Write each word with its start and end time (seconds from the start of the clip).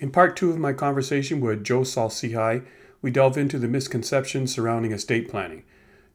In 0.00 0.12
part 0.12 0.36
two 0.36 0.50
of 0.50 0.58
my 0.58 0.72
conversation 0.72 1.40
with 1.40 1.64
Joe 1.64 1.82
Saul-Sehy, 1.82 2.64
we 3.02 3.10
delve 3.10 3.36
into 3.36 3.58
the 3.58 3.66
misconceptions 3.66 4.54
surrounding 4.54 4.92
estate 4.92 5.28
planning. 5.28 5.64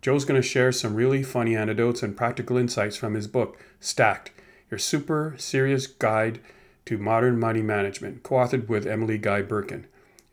Joe's 0.01 0.23
going 0.23 0.41
to 0.41 0.47
share 0.47 0.71
some 0.71 0.95
really 0.95 1.21
funny 1.21 1.55
anecdotes 1.55 2.01
and 2.01 2.15
practical 2.15 2.55
insights 2.55 2.95
from 2.95 3.13
his 3.13 3.27
book, 3.27 3.59
Stacked 3.81 4.31
Your 4.71 4.77
Super 4.77 5.35
Serious 5.37 5.85
Guide 5.85 6.39
to 6.85 6.97
Modern 6.97 7.37
Money 7.37 7.61
Management, 7.61 8.23
co 8.23 8.35
authored 8.35 8.69
with 8.69 8.87
Emily 8.87 9.17
Guy 9.17 9.41
Birken. 9.41 9.83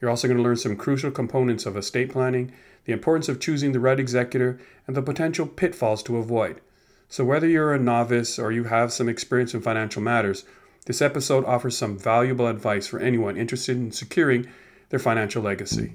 You're 0.01 0.11
also 0.11 0.29
going 0.29 0.39
to 0.39 0.45
learn 0.45 0.57
some 0.57 0.77
crucial 0.77 1.11
components 1.11 1.67
of 1.67 1.77
estate 1.77 2.11
planning, 2.11 2.53
the 2.85 2.93
importance 2.93 3.29
of 3.29 3.41
choosing 3.41 3.73
the 3.73 3.81
right 3.81 3.99
executor, 3.99 4.61
and 4.87 4.97
the 4.97 5.03
potential 5.03 5.47
pitfalls 5.47 6.05
to 6.05 6.19
avoid. 6.19 6.61
So, 7.09 7.25
whether 7.25 7.49
you're 7.49 7.75
a 7.75 7.81
novice 7.81 8.39
or 8.39 8.53
you 8.53 8.65
have 8.65 8.93
some 8.93 9.09
experience 9.09 9.55
in 9.55 9.61
financial 9.61 10.03
matters, 10.03 10.45
this 10.87 11.03
episode 11.03 11.45
offers 11.45 11.77
some 11.77 11.99
valuable 11.99 12.47
advice 12.47 12.87
for 12.87 13.01
anyone 13.01 13.37
interested 13.37 13.77
in 13.77 13.93
securing 13.93 14.47
their 14.89 14.99
financial 14.99 15.43
legacy. 15.43 15.93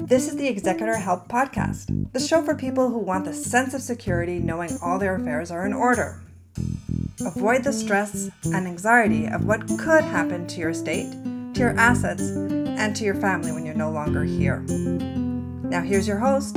This 0.00 0.26
is 0.28 0.36
the 0.36 0.48
Executor 0.48 0.96
Help 0.96 1.28
Podcast, 1.28 2.12
the 2.12 2.20
show 2.20 2.42
for 2.42 2.54
people 2.54 2.88
who 2.88 2.98
want 2.98 3.24
the 3.24 3.34
sense 3.34 3.74
of 3.74 3.82
security 3.82 4.38
knowing 4.38 4.78
all 4.82 4.98
their 4.98 5.14
affairs 5.16 5.50
are 5.50 5.66
in 5.66 5.72
order. 5.72 6.20
Avoid 7.20 7.64
the 7.64 7.72
stress 7.72 8.30
and 8.44 8.66
anxiety 8.66 9.26
of 9.26 9.44
what 9.44 9.68
could 9.78 10.04
happen 10.04 10.46
to 10.48 10.60
your 10.60 10.70
estate, 10.70 11.12
to 11.54 11.60
your 11.60 11.78
assets, 11.78 12.22
and 12.30 12.96
to 12.96 13.04
your 13.04 13.14
family 13.14 13.52
when 13.52 13.64
you're 13.64 13.74
no 13.74 13.90
longer 13.90 14.24
here. 14.24 14.60
Now, 15.62 15.82
here's 15.82 16.08
your 16.08 16.18
host, 16.18 16.54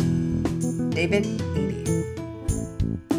David 0.91 1.25
Edey. 1.53 1.87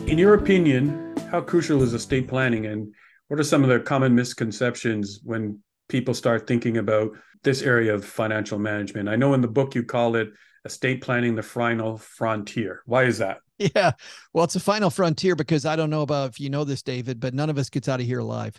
In 0.09 0.19
your 0.19 0.35
opinion, 0.35 1.15
how 1.31 1.41
crucial 1.41 1.83
is 1.83 1.95
estate 1.95 2.27
planning 2.27 2.67
and 2.67 2.93
what 3.31 3.39
are 3.39 3.45
some 3.45 3.63
of 3.63 3.71
the 3.71 3.79
common 3.79 4.17
misconceptions 4.17 5.21
when 5.23 5.61
people 5.89 6.15
start 6.15 6.49
thinking 6.49 6.79
about 6.79 7.13
this 7.45 7.63
area 7.63 7.95
of 7.95 8.05
financial 8.05 8.59
management? 8.59 9.09
I 9.09 9.15
know 9.15 9.35
in 9.35 9.41
the 9.41 9.47
book 9.47 9.77
you 9.77 9.85
call 9.85 10.17
it 10.17 10.31
estate 10.65 11.01
planning 11.01 11.37
the 11.37 11.43
final 11.45 11.97
frontier. 11.97 12.83
Why 12.87 13.05
is 13.05 13.19
that? 13.19 13.39
Yeah. 13.77 13.93
Well, 14.33 14.45
it's 14.45 14.57
a 14.57 14.61
final 14.61 14.89
frontier 14.89 15.37
because 15.37 15.67
I 15.67 15.77
don't 15.77 15.91
know 15.91 16.01
about 16.01 16.31
if 16.31 16.41
you 16.41 16.49
know 16.49 16.65
this, 16.65 16.83
David, 16.83 17.21
but 17.21 17.35
none 17.35 17.51
of 17.51 17.59
us 17.59 17.69
gets 17.69 17.91
out 17.91 18.01
of 18.01 18.07
here 18.07 18.21
alive. 18.21 18.59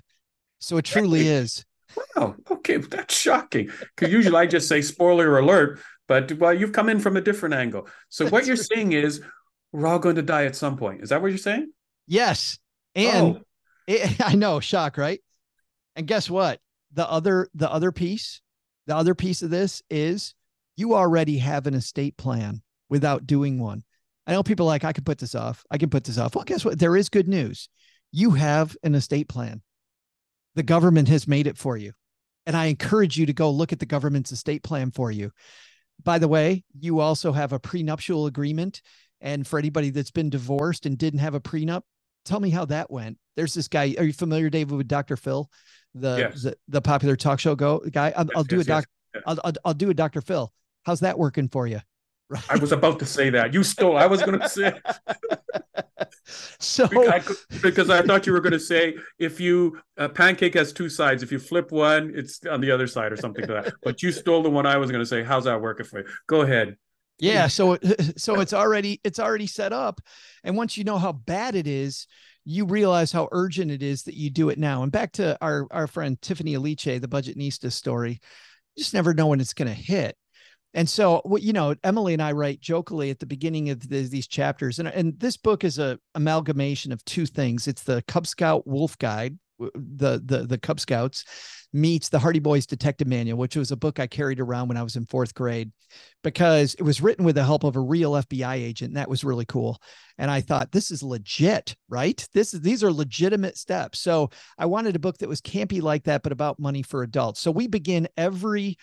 So 0.60 0.78
it 0.78 0.86
truly 0.86 1.28
is. 1.28 1.66
Wow. 2.16 2.36
Okay. 2.52 2.78
That's 2.78 3.18
shocking. 3.18 3.72
Because 3.96 4.14
usually 4.14 4.38
I 4.38 4.46
just 4.46 4.70
say 4.70 4.84
spoiler 4.84 5.40
alert, 5.40 5.80
but 6.08 6.32
well, 6.34 6.54
you've 6.54 6.72
come 6.72 6.88
in 6.88 7.00
from 7.00 7.18
a 7.18 7.22
different 7.22 7.56
angle. 7.56 7.88
So 8.10 8.30
what 8.30 8.46
you're 8.46 8.56
saying 8.56 8.92
is 8.92 9.22
we're 9.74 9.88
all 9.88 9.98
going 9.98 10.18
to 10.18 10.22
die 10.22 10.46
at 10.46 10.56
some 10.56 10.78
point. 10.78 11.02
Is 11.02 11.10
that 11.10 11.20
what 11.20 11.30
you're 11.30 11.40
saying? 11.40 11.72
Yes. 12.06 12.60
And 12.94 13.38
oh. 13.38 13.42
It, 13.92 14.22
I 14.26 14.36
know, 14.36 14.60
shock, 14.60 14.98
right? 14.98 15.22
And 15.96 16.08
guess 16.08 16.30
what? 16.30 16.60
The 16.94 17.10
other 17.10 17.50
the 17.54 17.72
other 17.72 17.92
piece, 17.92 18.42
the 18.88 18.96
other 18.96 19.16
piece 19.16 19.42
of 19.42 19.50
this 19.50 19.82
is 19.90 20.34
you 20.76 20.96
already 20.96 21.38
have 21.38 21.68
an 21.68 21.74
estate 21.74 22.18
plan 22.18 22.62
without 22.90 23.28
doing 23.28 23.60
one. 23.60 23.84
I 24.28 24.34
know 24.34 24.44
people 24.44 24.66
like 24.66 24.84
I 24.84 24.94
can 24.94 25.04
put 25.04 25.18
this 25.18 25.36
off. 25.36 25.64
I 25.72 25.78
can 25.78 25.90
put 25.90 26.04
this 26.04 26.18
off. 26.18 26.36
Well, 26.36 26.44
guess 26.44 26.64
what? 26.64 26.80
There 26.80 26.96
is 26.96 27.10
good 27.10 27.28
news. 27.28 27.70
You 28.12 28.32
have 28.32 28.78
an 28.84 28.96
estate 28.96 29.28
plan. 29.28 29.62
The 30.56 30.64
government 30.64 31.08
has 31.08 31.28
made 31.28 31.48
it 31.48 31.58
for 31.58 31.78
you. 31.78 31.94
And 32.46 32.56
I 32.56 32.66
encourage 32.66 33.18
you 33.18 33.26
to 33.26 33.34
go 33.34 33.50
look 33.52 33.72
at 33.72 33.80
the 33.80 33.86
government's 33.86 34.32
estate 34.32 34.64
plan 34.64 34.92
for 34.92 35.12
you. 35.12 35.32
By 36.04 36.20
the 36.20 36.28
way, 36.28 36.64
you 36.78 37.00
also 37.00 37.32
have 37.32 37.54
a 37.54 37.60
prenuptial 37.60 38.26
agreement. 38.26 38.82
And 39.22 39.46
for 39.46 39.60
anybody 39.60 39.92
that's 39.92 40.12
been 40.12 40.30
divorced 40.30 40.86
and 40.86 40.98
didn't 40.98 41.20
have 41.20 41.36
a 41.36 41.40
prenup, 41.40 41.84
tell 42.26 42.40
me 42.40 42.50
how 42.50 42.66
that 42.66 42.92
went. 42.92 43.18
There's 43.36 43.54
this 43.54 43.68
guy. 43.68 43.96
Are 43.98 44.04
you 44.04 44.14
familiar, 44.14 44.50
David, 44.50 44.76
with 44.76 44.88
Dr. 44.88 45.18
Phil, 45.18 45.50
the 45.94 46.18
yes. 46.18 46.44
the, 46.44 46.56
the, 46.68 46.82
popular 46.82 47.16
talk 47.16 47.40
show 47.40 47.56
go 47.56 47.80
guy? 47.92 48.14
I'll, 48.16 48.26
yes, 48.26 48.34
I'll 48.36 48.44
do 48.44 48.58
yes, 48.58 48.66
a 48.66 48.68
doc. 48.68 48.86
I'll, 49.26 49.40
I'll, 49.44 49.54
I'll 49.66 49.74
do 49.74 49.90
a 49.90 49.94
Dr. 49.94 50.22
Phil. 50.22 50.52
How's 50.84 51.02
that 51.02 51.18
working 51.18 51.48
for 51.48 51.68
you? 51.68 51.82
Right. 52.30 52.44
I 52.50 52.56
was 52.58 52.72
about 52.72 53.00
to 53.00 53.06
say 53.06 53.30
that. 53.32 53.54
You 53.54 53.64
stole. 53.64 53.98
I 53.98 54.06
was 54.06 54.22
going 54.22 54.40
to 54.40 54.48
say. 54.50 54.74
so 56.60 56.88
because 57.62 57.90
I 57.90 58.02
thought 58.04 58.26
you 58.26 58.32
were 58.32 58.40
going 58.40 58.54
to 58.54 58.60
say 58.60 58.96
if 59.20 59.40
you 59.40 59.80
a 59.98 60.08
pancake 60.08 60.54
has 60.54 60.72
two 60.72 60.88
sides, 60.88 61.24
if 61.24 61.32
you 61.32 61.40
flip 61.40 61.72
one, 61.72 62.14
it's 62.16 62.40
on 62.46 62.62
the 62.62 62.72
other 62.72 62.88
side 62.88 63.12
or 63.12 63.18
something 63.18 63.46
like 63.48 63.66
that. 63.66 63.74
But 63.84 64.02
you 64.02 64.12
stole 64.12 64.44
the 64.44 64.50
one 64.50 64.66
I 64.66 64.78
was 64.78 64.92
going 64.92 65.02
to 65.02 65.06
say. 65.06 65.24
How's 65.24 65.44
that 65.44 65.62
working 65.62 65.86
for 65.86 66.00
you? 66.00 66.06
Go 66.28 66.42
ahead. 66.42 66.78
Yeah. 67.22 67.48
So 67.48 67.78
so 68.18 68.40
it's 68.42 68.54
already 68.54 69.00
it's 69.04 69.20
already 69.20 69.48
set 69.48 69.72
up, 69.72 70.02
and 70.44 70.58
once 70.58 70.76
you 70.76 70.84
know 70.84 70.98
how 70.98 71.14
bad 71.14 71.56
it 71.56 71.68
is, 71.68 72.08
you 72.44 72.66
realize 72.66 73.12
how 73.12 73.30
urgent 73.32 73.72
it 73.72 73.84
is 73.84 74.04
that 74.04 74.16
you 74.16 74.30
do 74.30 74.50
it 74.50 74.60
now. 74.60 74.84
And 74.84 74.92
back 74.92 75.14
to 75.14 75.38
our 75.42 75.68
our 75.72 75.88
friend 75.88 76.22
Tiffany 76.22 76.56
Aliche, 76.56 77.00
the 77.00 77.08
Budgetnista 77.08 77.72
story, 77.72 78.20
you 78.76 78.84
just 78.84 78.94
never 78.94 79.14
know 79.14 79.28
when 79.28 79.40
it's 79.40 79.54
going 79.54 79.68
to 79.68 79.74
hit. 79.74 80.18
And 80.74 80.90
so, 80.90 81.22
what 81.26 81.42
you 81.42 81.52
know, 81.54 81.76
Emily 81.84 82.14
and 82.14 82.22
I 82.22 82.32
write 82.32 82.62
jokingly 82.62 83.10
at 83.10 83.20
the 83.20 83.26
beginning 83.26 83.70
of 83.70 83.88
the, 83.88 84.04
these 84.04 84.28
chapters, 84.28 84.80
and 84.80 84.88
and 84.88 85.20
this 85.20 85.38
book 85.38 85.64
is 85.64 85.80
a 85.80 86.00
amalgamation 86.16 86.92
of 86.92 87.04
two 87.06 87.26
things. 87.26 87.68
It's 87.68 87.84
the 87.84 88.02
Cub 88.08 88.26
Scout 88.26 88.66
Wolf 88.66 88.98
Guide, 88.98 89.38
the 89.74 90.22
the 90.24 90.46
the 90.48 90.58
Cub 90.58 90.80
Scouts, 90.80 91.24
meets 91.74 92.10
the 92.10 92.20
Hardy 92.20 92.40
Boys 92.40 92.66
Detective 92.66 93.08
Manual, 93.08 93.38
which 93.38 93.56
was 93.56 93.72
a 93.72 93.78
book 93.78 94.00
I 94.00 94.08
carried 94.08 94.40
around 94.40 94.68
when 94.68 94.78
I 94.78 94.84
was 94.84 94.96
in 94.96 95.06
fourth 95.06 95.34
grade 95.34 95.72
because 96.24 96.74
it 96.76 96.84
was 96.84 97.02
written 97.02 97.24
with 97.24 97.36
the 97.36 97.44
help 97.44 97.64
of 97.64 97.76
a 97.76 97.82
real 97.82 98.14
FBI 98.14 98.56
agent. 98.56 98.90
And 98.90 98.98
that 98.98 99.10
was 99.10 99.24
really 99.24 99.46
cool. 99.46 99.82
And 100.18 100.30
I 100.30 100.42
thought, 100.42 100.72
this 100.72 100.92
is 100.92 101.02
legit, 101.02 101.76
right? 101.90 102.28
This 102.34 102.54
is 102.54 102.62
these 102.62 102.84
are 102.84 102.92
legitimate 102.92 103.58
steps. 103.58 104.00
So 104.00 104.30
I 104.58 104.66
wanted 104.66 104.96
a 104.96 105.00
book 105.00 105.18
that 105.20 105.30
was 105.30 105.42
campy 105.42 105.82
like 105.82 106.04
that, 106.04 106.24
but 106.24 106.32
about 106.32 106.60
money 106.60 106.82
for 106.82 107.04
adults. 107.04 107.40
So 107.40 107.52
we 107.52 107.68
begin 107.68 108.08
every 108.18 108.78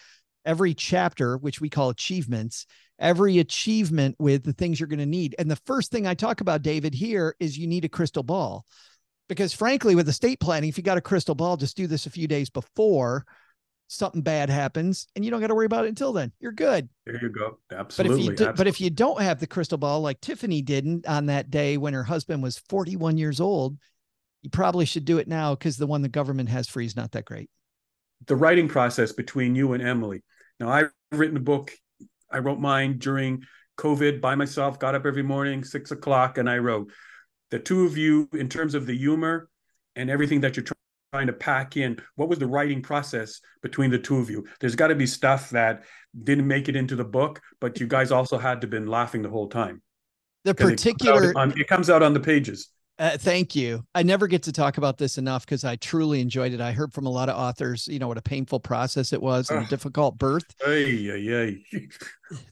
every 0.45 0.73
chapter, 0.73 1.37
which 1.37 1.61
we 1.61 1.69
call 1.69 1.91
achievements, 1.91 2.67
every 2.99 3.39
achievement 3.39 4.17
with 4.19 4.45
the 4.45 4.53
things 4.55 4.81
you're 4.81 4.87
going 4.87 4.99
to 4.99 5.07
need. 5.07 5.35
And 5.39 5.51
the 5.51 5.61
first 5.67 5.91
thing 5.91 6.07
I 6.07 6.15
talk 6.15 6.41
about, 6.41 6.63
David, 6.63 6.95
here 6.95 7.37
is 7.39 7.59
you 7.59 7.67
need 7.67 7.85
a 7.85 7.89
crystal 7.89 8.23
ball 8.23 8.65
because 9.29 9.53
frankly 9.53 9.95
with 9.95 10.09
estate 10.09 10.41
planning 10.41 10.69
if 10.69 10.77
you 10.77 10.85
got 10.85 10.99
a 10.99 11.03
crystal 11.03 11.35
ball 11.35 11.57
just 11.57 11.77
do 11.77 11.87
this 11.87 12.07
a 12.07 12.11
few 12.11 12.27
days 12.27 12.51
before 12.51 13.25
something 13.89 14.21
bad 14.23 14.51
happens 14.51 15.09
and 15.17 15.25
you 15.25 15.31
don't 15.31 15.41
got 15.41 15.47
to 15.49 15.55
worry 15.55 15.67
about 15.67 15.87
it 15.87 15.89
until 15.89 16.13
then. 16.13 16.31
You're 16.41 16.53
good. 16.53 16.89
There 17.07 17.19
you 17.21 17.31
go. 17.31 17.59
Absolutely 17.73 18.27
but 18.27 18.33
if 18.35 18.41
you, 18.41 18.47
do, 18.47 18.53
but 18.53 18.67
if 18.67 18.81
you 18.81 18.91
don't 18.91 19.21
have 19.21 19.41
the 19.41 19.47
crystal 19.47 19.79
ball 19.79 20.01
like 20.03 20.21
tiffany 20.21 20.63
didn't 20.63 21.07
on 21.07 21.27
that 21.27 21.51
day 21.51 21.77
when 21.77 21.95
her 21.95 22.05
husband 22.05 22.43
was 22.43 22.59
41 22.69 23.17
years 23.17 23.41
old 23.41 23.79
you 24.43 24.51
probably 24.51 24.85
should 24.85 25.05
do 25.05 25.19
it 25.19 25.27
now 25.27 25.55
because 25.55 25.79
the 25.79 25.87
one 25.87 26.03
the 26.03 26.09
government 26.09 26.49
has 26.51 26.69
free 26.69 26.87
is 26.87 26.95
not 26.95 27.13
that 27.13 27.25
great. 27.25 27.51
The 28.27 28.37
writing 28.37 28.69
process 28.69 29.13
between 29.13 29.55
you 29.55 29.73
and 29.73 29.83
emily. 29.83 30.23
Now 30.61 30.69
i've 30.69 30.93
written 31.13 31.37
a 31.37 31.41
book 31.41 31.73
i 32.31 32.39
wrote 32.39 32.61
mine 32.61 32.99
during 32.99 33.43
covid 33.79 34.21
by 34.21 34.35
myself 34.35 34.79
got 34.79 34.95
up 34.95 35.07
every 35.07 35.23
morning 35.23 35.65
six 35.65 35.91
o'clock 35.91 36.37
and 36.37 36.51
i 36.51 36.59
wrote 36.59 36.93
the 37.51 37.59
two 37.59 37.85
of 37.85 37.97
you 37.97 38.29
in 38.33 38.49
terms 38.49 38.75
of 38.75 38.87
the 38.87 38.97
humor 38.97 39.49
and 39.97 40.11
everything 40.11 40.41
that 40.41 40.57
you're 40.57 40.67
trying 41.13 41.27
to 41.27 41.33
pack 41.33 41.77
in 41.77 41.99
what 42.17 42.29
was 42.29 42.39
the 42.39 42.47
writing 42.47 42.83
process 42.83 43.41
between 43.63 43.91
the 43.91 43.99
two 43.99 44.19
of 44.19 44.29
you? 44.31 44.47
There's 44.61 44.77
got 44.77 44.89
to 44.89 44.95
be 44.95 45.07
stuff 45.07 45.51
that 45.51 45.85
didn't 46.25 46.47
make 46.47 46.69
it 46.69 46.77
into 46.77 46.97
the 46.97 47.05
book 47.05 47.41
but 47.61 47.81
you 47.81 47.87
guys 47.87 48.11
also 48.13 48.39
had 48.39 48.61
to 48.61 48.67
have 48.67 48.71
been 48.71 48.87
laughing 48.87 49.23
the 49.23 49.31
whole 49.31 49.49
time. 49.49 49.83
The 50.45 50.55
particular 50.55 51.31
it 51.31 51.35
comes, 51.35 51.53
on, 51.53 51.61
it 51.61 51.69
comes 51.69 51.91
out 51.91 52.03
on 52.03 52.15
the 52.15 52.21
pages 52.21 52.69
uh, 52.99 53.17
thank 53.17 53.55
you. 53.55 53.85
I 53.95 54.03
never 54.03 54.27
get 54.27 54.43
to 54.45 54.53
talk 54.53 54.77
about 54.77 54.99
this 54.99 55.19
enough 55.19 55.45
because 55.45 55.65
I 55.65 55.77
truly 55.77 56.21
enjoyed 56.21 56.53
it. 56.53 56.61
I 56.61 56.73
heard 56.73 56.93
from 56.93 57.07
a 57.07 57.11
lot 57.11 57.29
of 57.29 57.37
authors, 57.37 57.87
you 57.87 57.99
know, 57.99 58.09
what 58.09 58.19
a 58.19 58.23
painful 58.23 58.59
process 58.59 59.13
it 59.13 59.23
was 59.23 59.51
and 59.51 59.65
a 59.65 59.69
difficult 59.69 60.19
birth. 60.19 60.45
Hey, 60.65 61.05
hey, 61.05 61.65
hey. 61.71 61.89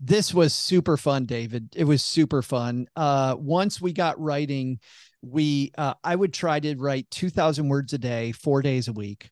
this 0.01 0.33
was 0.33 0.55
super 0.55 0.97
fun, 0.97 1.27
David. 1.27 1.75
It 1.75 1.85
was 1.85 2.03
super 2.03 2.43
fun. 2.43 2.87
Uh, 2.95 3.35
once 3.39 3.81
we 3.81 3.93
got 3.93 4.21
writing, 4.21 4.79
we 5.21 5.73
uh, 5.77 5.95
I 6.05 6.15
would 6.15 6.33
try 6.33 6.61
to 6.61 6.77
write 6.77 7.11
two 7.11 7.31
thousand 7.31 7.69
words 7.69 7.93
a 7.93 7.99
day, 7.99 8.31
four 8.31 8.63
days 8.63 8.87
a 8.87 8.93
week, 8.93 9.31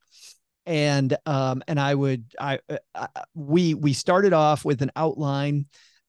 and 0.66 1.16
um, 1.26 1.62
and 1.68 1.78
I 1.78 1.94
would 1.94 2.24
I, 2.40 2.58
uh, 2.68 2.78
I 2.94 3.08
we 3.34 3.74
we 3.74 3.92
started 3.92 4.32
off 4.32 4.64
with 4.64 4.82
an 4.82 4.90
outline 4.96 5.66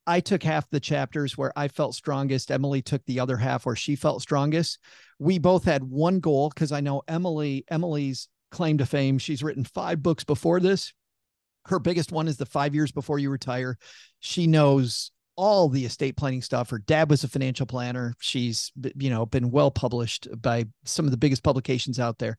I 0.08 0.20
took 0.20 0.44
half 0.44 0.70
the 0.70 0.80
chapters 0.80 1.38
where 1.38 1.52
I 1.56 1.68
felt 1.68 1.96
strongest. 1.96 2.52
Emily 2.52 2.82
took 2.82 3.04
the 3.06 3.20
other 3.20 3.38
half 3.38 3.66
where 3.66 3.76
she 3.76 3.96
felt 3.96 4.22
strongest. 4.22 4.80
We 5.20 5.40
both 5.40 5.64
had 5.64 5.84
one 5.84 6.20
goal 6.20 6.50
because 6.50 6.72
I 6.72 6.82
know 6.82 7.02
Emily, 7.08 7.66
Emily's 7.70 8.28
claim 8.52 8.78
to 8.78 8.86
fame, 8.86 9.18
she's 9.18 9.44
written 9.44 9.64
five 9.64 10.02
books 10.02 10.24
before 10.24 10.60
this. 10.60 10.94
Her 11.66 11.80
biggest 11.80 12.12
one 12.12 12.28
is 12.28 12.38
the 12.38 12.46
five 12.46 12.76
years 12.76 12.92
before 12.92 13.18
you 13.20 13.30
retire. 13.30 13.78
She 14.20 14.48
knows 14.48 15.12
all 15.36 15.68
the 15.68 15.86
estate 15.86 16.16
planning 16.16 16.42
stuff. 16.42 16.70
Her 16.70 16.80
dad 16.80 17.10
was 17.10 17.24
a 17.24 17.28
financial 17.28 17.66
planner. 17.66 18.14
She's, 18.20 18.72
you 18.96 19.10
know, 19.10 19.26
been 19.26 19.52
well 19.52 19.72
published 19.72 20.28
by 20.42 20.66
some 20.86 21.06
of 21.06 21.12
the 21.12 21.18
biggest 21.18 21.44
publications 21.44 22.00
out 22.00 22.20
there. 22.20 22.38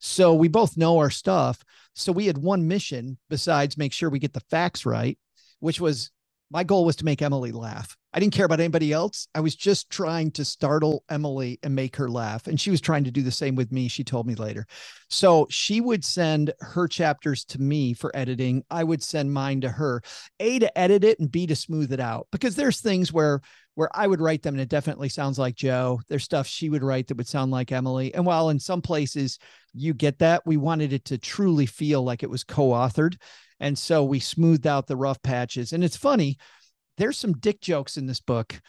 So 0.00 0.34
we 0.34 0.48
both 0.48 0.76
know 0.76 0.98
our 0.98 1.10
stuff. 1.10 1.62
So 1.94 2.12
we 2.12 2.26
had 2.26 2.38
one 2.38 2.68
mission 2.68 3.18
besides 3.30 3.78
make 3.78 3.92
sure 3.92 4.10
we 4.10 4.18
get 4.18 4.34
the 4.34 4.40
facts 4.50 4.84
right, 4.84 5.18
which 5.60 5.80
was 5.80 6.10
my 6.50 6.64
goal 6.64 6.84
was 6.84 6.96
to 6.96 7.04
make 7.04 7.22
Emily 7.22 7.52
laugh. 7.52 7.96
I 8.14 8.20
didn't 8.20 8.32
care 8.32 8.46
about 8.46 8.60
anybody 8.60 8.92
else. 8.92 9.26
I 9.34 9.40
was 9.40 9.56
just 9.56 9.90
trying 9.90 10.30
to 10.32 10.44
startle 10.44 11.02
Emily 11.08 11.58
and 11.64 11.74
make 11.74 11.96
her 11.96 12.08
laugh. 12.08 12.46
And 12.46 12.60
she 12.60 12.70
was 12.70 12.80
trying 12.80 13.02
to 13.04 13.10
do 13.10 13.22
the 13.22 13.32
same 13.32 13.56
with 13.56 13.72
me, 13.72 13.88
she 13.88 14.04
told 14.04 14.28
me 14.28 14.36
later. 14.36 14.66
So 15.08 15.48
she 15.50 15.80
would 15.80 16.04
send 16.04 16.52
her 16.60 16.86
chapters 16.86 17.44
to 17.46 17.60
me 17.60 17.92
for 17.92 18.14
editing. 18.14 18.62
I 18.70 18.84
would 18.84 19.02
send 19.02 19.34
mine 19.34 19.62
to 19.62 19.68
her, 19.68 20.00
A, 20.38 20.60
to 20.60 20.78
edit 20.78 21.02
it 21.02 21.18
and 21.18 21.30
B, 21.30 21.48
to 21.48 21.56
smooth 21.56 21.92
it 21.92 21.98
out. 21.98 22.28
Because 22.30 22.54
there's 22.54 22.80
things 22.80 23.12
where 23.12 23.40
where 23.74 23.90
I 23.92 24.06
would 24.06 24.20
write 24.20 24.44
them 24.44 24.54
and 24.54 24.60
it 24.60 24.68
definitely 24.68 25.08
sounds 25.08 25.36
like 25.36 25.56
Joe. 25.56 26.00
There's 26.08 26.22
stuff 26.22 26.46
she 26.46 26.70
would 26.70 26.84
write 26.84 27.08
that 27.08 27.16
would 27.16 27.26
sound 27.26 27.50
like 27.50 27.72
Emily. 27.72 28.14
And 28.14 28.24
while 28.24 28.50
in 28.50 28.60
some 28.60 28.80
places 28.80 29.40
you 29.72 29.92
get 29.92 30.20
that, 30.20 30.46
we 30.46 30.56
wanted 30.56 30.92
it 30.92 31.04
to 31.06 31.18
truly 31.18 31.66
feel 31.66 32.04
like 32.04 32.22
it 32.22 32.30
was 32.30 32.44
co-authored. 32.44 33.16
And 33.58 33.76
so 33.76 34.04
we 34.04 34.20
smoothed 34.20 34.68
out 34.68 34.86
the 34.86 34.96
rough 34.96 35.20
patches. 35.22 35.72
And 35.72 35.82
it's 35.82 35.96
funny 35.96 36.38
there's 36.96 37.18
some 37.18 37.32
dick 37.34 37.60
jokes 37.60 37.96
in 37.96 38.06
this 38.06 38.20
book. 38.20 38.60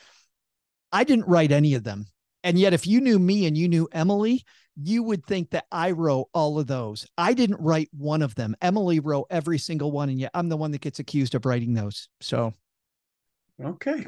I 0.92 1.04
didn't 1.04 1.28
write 1.28 1.52
any 1.52 1.74
of 1.74 1.84
them. 1.84 2.08
And 2.44 2.60
yet, 2.60 2.74
if 2.74 2.86
you 2.86 3.02
knew 3.02 3.18
me 3.18 3.48
and 3.48 3.58
you 3.58 3.68
knew 3.68 3.88
Emily, 3.92 4.44
you 4.82 5.04
would 5.04 5.26
think 5.26 5.52
that 5.52 5.66
I 5.72 5.92
wrote 5.92 6.28
all 6.34 6.60
of 6.60 6.68
those. 6.68 7.08
I 7.18 7.34
didn't 7.34 7.62
write 7.62 7.90
one 7.92 8.22
of 8.22 8.36
them. 8.36 8.56
Emily 8.62 9.00
wrote 9.00 9.28
every 9.30 9.58
single 9.58 9.92
one. 9.92 10.10
And 10.10 10.20
yet 10.20 10.32
I'm 10.34 10.50
the 10.50 10.58
one 10.58 10.72
that 10.72 10.82
gets 10.82 11.00
accused 11.00 11.34
of 11.34 11.46
writing 11.46 11.74
those. 11.74 12.10
So, 12.22 12.54
okay. 13.64 14.06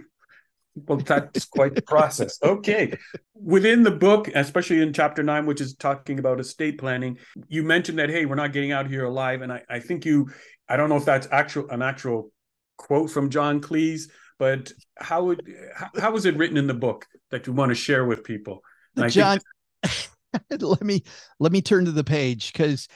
Well, 0.76 1.00
that's 1.00 1.46
quite 1.46 1.74
the 1.74 1.82
process. 1.82 2.38
Okay. 2.44 2.96
Within 3.34 3.82
the 3.82 3.92
book, 3.92 4.30
especially 4.36 4.82
in 4.82 4.94
chapter 4.94 5.24
nine, 5.24 5.48
which 5.48 5.62
is 5.62 5.74
talking 5.74 6.20
about 6.20 6.40
estate 6.40 6.78
planning, 6.78 7.18
you 7.48 7.64
mentioned 7.64 7.98
that, 7.98 8.12
hey, 8.12 8.26
we're 8.26 8.36
not 8.36 8.54
getting 8.54 8.72
out 8.72 8.88
here 8.88 9.06
alive. 9.06 9.42
And 9.42 9.52
I, 9.52 9.64
I 9.68 9.80
think 9.80 10.06
you, 10.06 10.30
I 10.70 10.78
don't 10.78 10.90
know 10.90 10.98
if 10.98 11.06
that's 11.06 11.28
actual 11.32 11.68
an 11.70 11.82
actual 11.82 12.32
quote 12.78 13.10
from 13.10 13.30
John 13.30 13.62
Cleese, 13.62 14.10
but 14.40 14.72
how 14.98 15.26
would 15.26 15.42
how, 15.76 15.90
how 16.00 16.12
was 16.12 16.26
it 16.26 16.38
written 16.38 16.58
in 16.58 16.68
the 16.68 16.74
book 16.74 17.06
that 17.32 17.48
you 17.48 17.54
want 17.54 17.70
to 17.70 17.76
share 17.76 18.06
with 18.06 18.24
people? 18.24 18.62
John, 19.10 19.40
think- 19.84 20.10
let 20.62 20.84
me 20.84 21.04
let 21.40 21.52
me 21.52 21.62
turn 21.62 21.86
to 21.86 21.92
the 21.92 22.04
page 22.04 22.52
because 22.52 22.88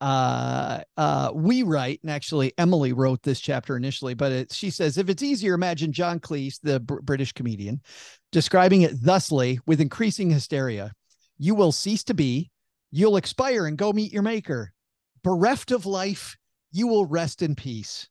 uh 0.00 0.80
uh 0.96 1.32
we 1.34 1.64
write 1.64 1.98
and 2.02 2.10
actually 2.10 2.52
emily 2.56 2.92
wrote 2.92 3.20
this 3.24 3.40
chapter 3.40 3.76
initially 3.76 4.14
but 4.14 4.30
it, 4.30 4.52
she 4.52 4.70
says 4.70 4.96
if 4.96 5.08
it's 5.08 5.24
easier 5.24 5.54
imagine 5.54 5.92
john 5.92 6.20
cleese 6.20 6.60
the 6.62 6.78
Br- 6.78 7.00
british 7.00 7.32
comedian 7.32 7.80
describing 8.32 8.82
it 8.82 8.92
thusly 8.92 9.58
with 9.66 9.80
increasing 9.80 10.30
hysteria. 10.30 10.92
You 11.38 11.54
will 11.54 11.72
cease 11.72 12.04
to 12.04 12.14
be 12.14 12.50
you'll 12.90 13.16
expire 13.16 13.66
and 13.66 13.76
go 13.76 13.92
meet 13.92 14.12
your 14.12 14.22
maker. 14.22 14.72
Bereft 15.22 15.70
of 15.70 15.86
life 15.86 16.36
you 16.70 16.86
will 16.86 17.06
rest 17.06 17.42
in 17.42 17.54
peace 17.54 18.08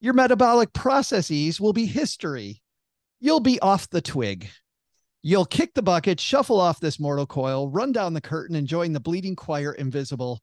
your 0.00 0.14
metabolic 0.14 0.72
processes 0.72 1.60
will 1.60 1.72
be 1.72 1.86
history. 1.86 2.62
You'll 3.20 3.40
be 3.40 3.60
off 3.60 3.88
the 3.90 4.00
twig. 4.00 4.48
You'll 5.22 5.44
kick 5.44 5.74
the 5.74 5.82
bucket, 5.82 6.18
shuffle 6.18 6.58
off 6.58 6.80
this 6.80 6.98
mortal 6.98 7.26
coil, 7.26 7.68
run 7.68 7.92
down 7.92 8.14
the 8.14 8.20
curtain, 8.22 8.56
and 8.56 8.66
join 8.66 8.92
the 8.92 9.00
bleeding 9.00 9.36
choir 9.36 9.72
invisible. 9.72 10.40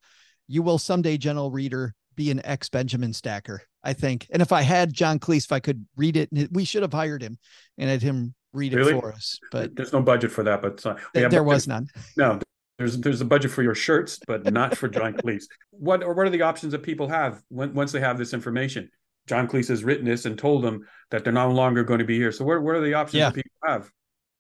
You 0.48 0.62
will 0.62 0.78
someday, 0.78 1.18
gentle 1.18 1.50
reader, 1.50 1.96
be 2.16 2.30
an 2.30 2.46
ex 2.46 2.70
Benjamin 2.70 3.14
Stacker, 3.14 3.64
I 3.84 3.94
think. 3.94 4.28
And 4.32 4.42
if 4.42 4.52
I 4.52 4.62
had 4.62 4.94
John 4.94 5.18
Cleese, 5.18 5.46
if 5.46 5.52
I 5.52 5.60
could 5.60 5.88
read 5.96 6.18
it, 6.18 6.30
we 6.52 6.64
should 6.64 6.84
have 6.84 6.94
hired 6.94 7.24
him 7.24 7.40
and 7.80 7.90
had 7.90 8.04
him 8.04 8.36
read 8.54 8.74
it 8.74 9.00
for 9.00 9.12
us. 9.12 9.40
But 9.52 9.76
there's 9.76 9.94
no 9.94 10.02
budget 10.02 10.32
for 10.32 10.44
that. 10.44 10.62
But 10.62 10.78
th- 10.78 11.30
there 11.32 11.44
was 11.44 11.68
none. 11.68 11.88
No, 12.16 12.40
there's 12.78 12.98
there's 13.00 13.22
a 13.22 13.26
budget 13.26 13.50
for 13.50 13.64
your 13.64 13.76
shirts, 13.76 14.20
but 14.28 14.52
not 14.52 14.78
for 14.78 14.88
John 14.88 15.14
Cleese. 15.24 15.46
What 15.72 16.04
or 16.04 16.14
what 16.14 16.28
are 16.28 16.32
the 16.32 16.44
options 16.44 16.74
that 16.74 16.84
people 16.84 17.08
have 17.08 17.42
when, 17.50 17.74
once 17.74 17.92
they 17.92 18.00
have 18.00 18.18
this 18.18 18.34
information? 18.34 18.90
John 19.28 19.48
Cleese 19.48 19.68
has 19.68 19.84
written 19.84 20.06
this 20.06 20.26
and 20.26 20.38
told 20.38 20.64
them 20.64 20.88
that 21.12 21.24
they're 21.24 21.34
no 21.34 21.52
longer 21.52 21.84
going 21.84 22.00
to 22.00 22.06
be 22.06 22.18
here. 22.18 22.32
So 22.32 22.46
what, 22.46 22.62
what 22.62 22.76
are 22.76 22.82
the 22.82 22.94
options 22.94 23.20
yeah. 23.20 23.30
that 23.30 23.36
people 23.36 23.52
have? 23.66 23.92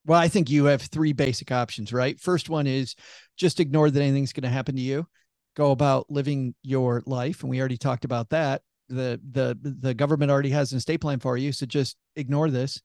Well, 0.05 0.19
I 0.19 0.29
think 0.29 0.49
you 0.49 0.65
have 0.65 0.81
three 0.81 1.11
basic 1.11 1.51
options, 1.51 1.91
right? 1.91 2.19
First 2.19 2.49
one 2.49 2.65
is 2.65 2.95
just 3.35 3.59
ignore 3.59 3.91
that 3.91 4.01
anything's 4.01 4.31
going 4.31 4.43
to 4.43 4.49
happen 4.49 4.75
to 4.75 4.81
you. 4.81 5.05
Go 5.55 5.71
about 5.71 6.09
living 6.09 6.55
your 6.63 7.03
life. 7.05 7.41
And 7.41 7.49
we 7.49 7.59
already 7.59 7.77
talked 7.77 8.05
about 8.05 8.29
that. 8.29 8.61
The 8.89 9.19
the 9.31 9.57
the 9.61 9.93
government 9.93 10.31
already 10.31 10.51
has 10.51 10.71
an 10.71 10.77
estate 10.77 11.01
plan 11.01 11.19
for 11.19 11.35
you. 11.35 11.51
So 11.51 11.65
just 11.65 11.97
ignore 12.15 12.49
this. 12.49 12.81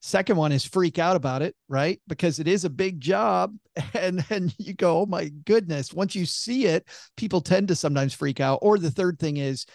Second 0.00 0.38
one 0.38 0.50
is 0.50 0.64
freak 0.64 0.98
out 0.98 1.14
about 1.14 1.42
it, 1.42 1.54
right? 1.68 2.00
Because 2.08 2.38
it 2.38 2.48
is 2.48 2.64
a 2.64 2.70
big 2.70 3.00
job. 3.00 3.54
And 3.94 4.20
then 4.20 4.50
you 4.58 4.72
go, 4.72 5.00
oh 5.00 5.06
my 5.06 5.28
goodness. 5.44 5.92
Once 5.92 6.14
you 6.14 6.24
see 6.24 6.64
it, 6.66 6.88
people 7.16 7.42
tend 7.42 7.68
to 7.68 7.74
sometimes 7.74 8.14
freak 8.14 8.40
out. 8.40 8.60
Or 8.62 8.78
the 8.78 8.90
third 8.90 9.18
thing 9.18 9.36
is 9.36 9.66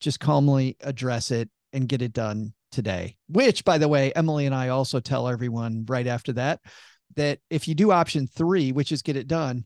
just 0.00 0.20
calmly 0.20 0.76
address 0.80 1.30
it 1.30 1.48
and 1.72 1.88
get 1.88 2.02
it 2.02 2.12
done 2.12 2.52
today. 2.72 3.16
Which, 3.28 3.64
by 3.64 3.78
the 3.78 3.88
way, 3.88 4.12
Emily 4.12 4.46
and 4.46 4.54
I 4.54 4.68
also 4.68 5.00
tell 5.00 5.28
everyone 5.28 5.84
right 5.88 6.06
after 6.06 6.32
that 6.34 6.60
that 7.16 7.38
if 7.50 7.68
you 7.68 7.74
do 7.74 7.90
option 7.90 8.26
three, 8.26 8.72
which 8.72 8.92
is 8.92 9.02
get 9.02 9.16
it 9.16 9.28
done, 9.28 9.64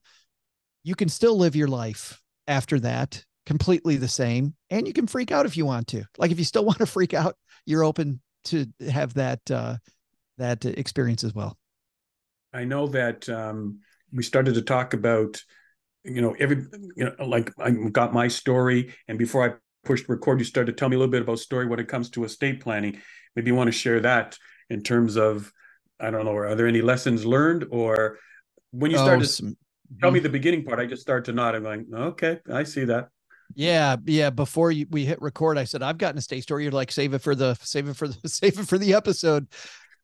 you 0.84 0.94
can 0.94 1.08
still 1.08 1.36
live 1.36 1.56
your 1.56 1.68
life 1.68 2.20
after 2.46 2.78
that 2.80 3.24
completely 3.46 3.96
the 3.96 4.08
same. 4.08 4.54
And 4.70 4.86
you 4.86 4.92
can 4.92 5.06
freak 5.06 5.32
out 5.32 5.46
if 5.46 5.56
you 5.56 5.64
want 5.64 5.86
to. 5.88 6.04
Like 6.18 6.30
if 6.30 6.38
you 6.38 6.44
still 6.44 6.64
want 6.66 6.78
to 6.78 6.86
freak 6.86 7.14
out, 7.14 7.36
you're 7.66 7.84
open 7.84 8.20
to 8.44 8.66
have 8.90 9.14
that 9.14 9.40
uh 9.50 9.76
that 10.38 10.64
experience 10.64 11.24
as 11.24 11.34
well. 11.34 11.58
I 12.52 12.64
know 12.64 12.86
that 12.88 13.28
um 13.28 13.80
we 14.12 14.22
started 14.22 14.54
to 14.54 14.62
talk 14.62 14.94
about 14.94 15.42
you 16.04 16.22
know 16.22 16.34
every 16.38 16.64
you 16.96 17.04
know 17.04 17.24
like 17.24 17.52
I 17.58 17.70
got 17.70 18.12
my 18.12 18.28
story 18.28 18.94
and 19.08 19.18
before 19.18 19.44
I 19.48 19.54
pushed 19.84 20.08
record, 20.08 20.38
you 20.38 20.44
started 20.44 20.72
to 20.72 20.78
tell 20.78 20.88
me 20.88 20.96
a 20.96 20.98
little 20.98 21.10
bit 21.10 21.22
about 21.22 21.38
story 21.38 21.66
when 21.66 21.80
it 21.80 21.88
comes 21.88 22.10
to 22.10 22.24
estate 22.24 22.60
planning. 22.60 23.00
Maybe 23.34 23.50
you 23.50 23.54
want 23.54 23.68
to 23.68 23.72
share 23.72 24.00
that 24.00 24.36
in 24.70 24.82
terms 24.82 25.16
of, 25.16 25.52
I 26.00 26.10
don't 26.10 26.24
know, 26.24 26.36
are 26.36 26.54
there 26.54 26.66
any 26.66 26.82
lessons 26.82 27.24
learned 27.24 27.66
or 27.70 28.18
when 28.70 28.90
you 28.90 28.98
started 28.98 29.22
oh, 29.22 29.26
some, 29.26 29.56
tell 30.00 30.10
me 30.10 30.18
mm-hmm. 30.18 30.24
the 30.24 30.30
beginning 30.30 30.64
part, 30.64 30.78
I 30.78 30.86
just 30.86 31.02
started 31.02 31.24
to 31.26 31.32
nod. 31.32 31.54
I'm 31.54 31.62
going, 31.62 31.86
okay, 31.94 32.38
I 32.52 32.64
see 32.64 32.84
that. 32.84 33.08
Yeah, 33.54 33.96
yeah. 34.04 34.30
Before 34.30 34.70
you, 34.70 34.86
we 34.90 35.04
hit 35.04 35.20
record, 35.22 35.56
I 35.56 35.64
said 35.64 35.82
I've 35.82 35.98
got 35.98 36.12
an 36.12 36.18
estate 36.18 36.42
story. 36.42 36.64
You're 36.64 36.72
like, 36.72 36.92
save 36.92 37.14
it 37.14 37.22
for 37.22 37.34
the, 37.34 37.54
save 37.62 37.88
it 37.88 37.96
for 37.96 38.08
the, 38.08 38.28
save 38.28 38.58
it 38.58 38.68
for 38.68 38.78
the 38.78 38.94
episode. 38.94 39.48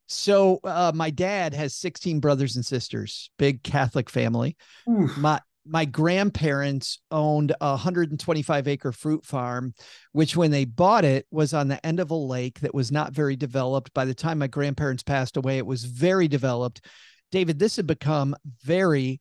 So, 0.07 0.61
uh, 0.65 0.93
my 0.95 1.11
dad 1.11 1.55
has 1.55 1.75
16 1.75 2.21
brothers 2.21 2.57
and 2.57 2.65
sisters, 2.65 3.31
big 3.39 3.63
Catholic 3.63 4.11
family. 4.11 4.57
Oof. 4.89 5.17
My 5.17 5.41
my 5.67 5.85
grandparents 5.85 6.99
owned 7.11 7.53
a 7.61 7.71
125 7.71 8.69
acre 8.69 8.93
fruit 8.93 9.25
farm, 9.25 9.75
which 10.13 10.37
when 10.37 10.51
they 10.51 10.65
bought 10.65 11.05
it 11.05 11.27
was 11.31 11.55
on 11.55 11.69
the 11.69 11.85
end 11.85 12.01
of 12.01 12.11
a 12.11 12.15
lake 12.15 12.61
that 12.61 12.75
was 12.75 12.93
not 12.93 13.13
very 13.13 13.37
developed. 13.37 13.93
By 13.95 14.05
the 14.05 14.15
time 14.15 14.39
my 14.39 14.47
grandparents 14.47 15.03
passed 15.03 15.37
away, 15.37 15.59
it 15.59 15.67
was 15.67 15.85
very 15.85 16.29
developed. 16.29 16.85
David, 17.31 17.59
this 17.59 17.77
had 17.77 17.87
become 17.87 18.37
very, 18.63 19.21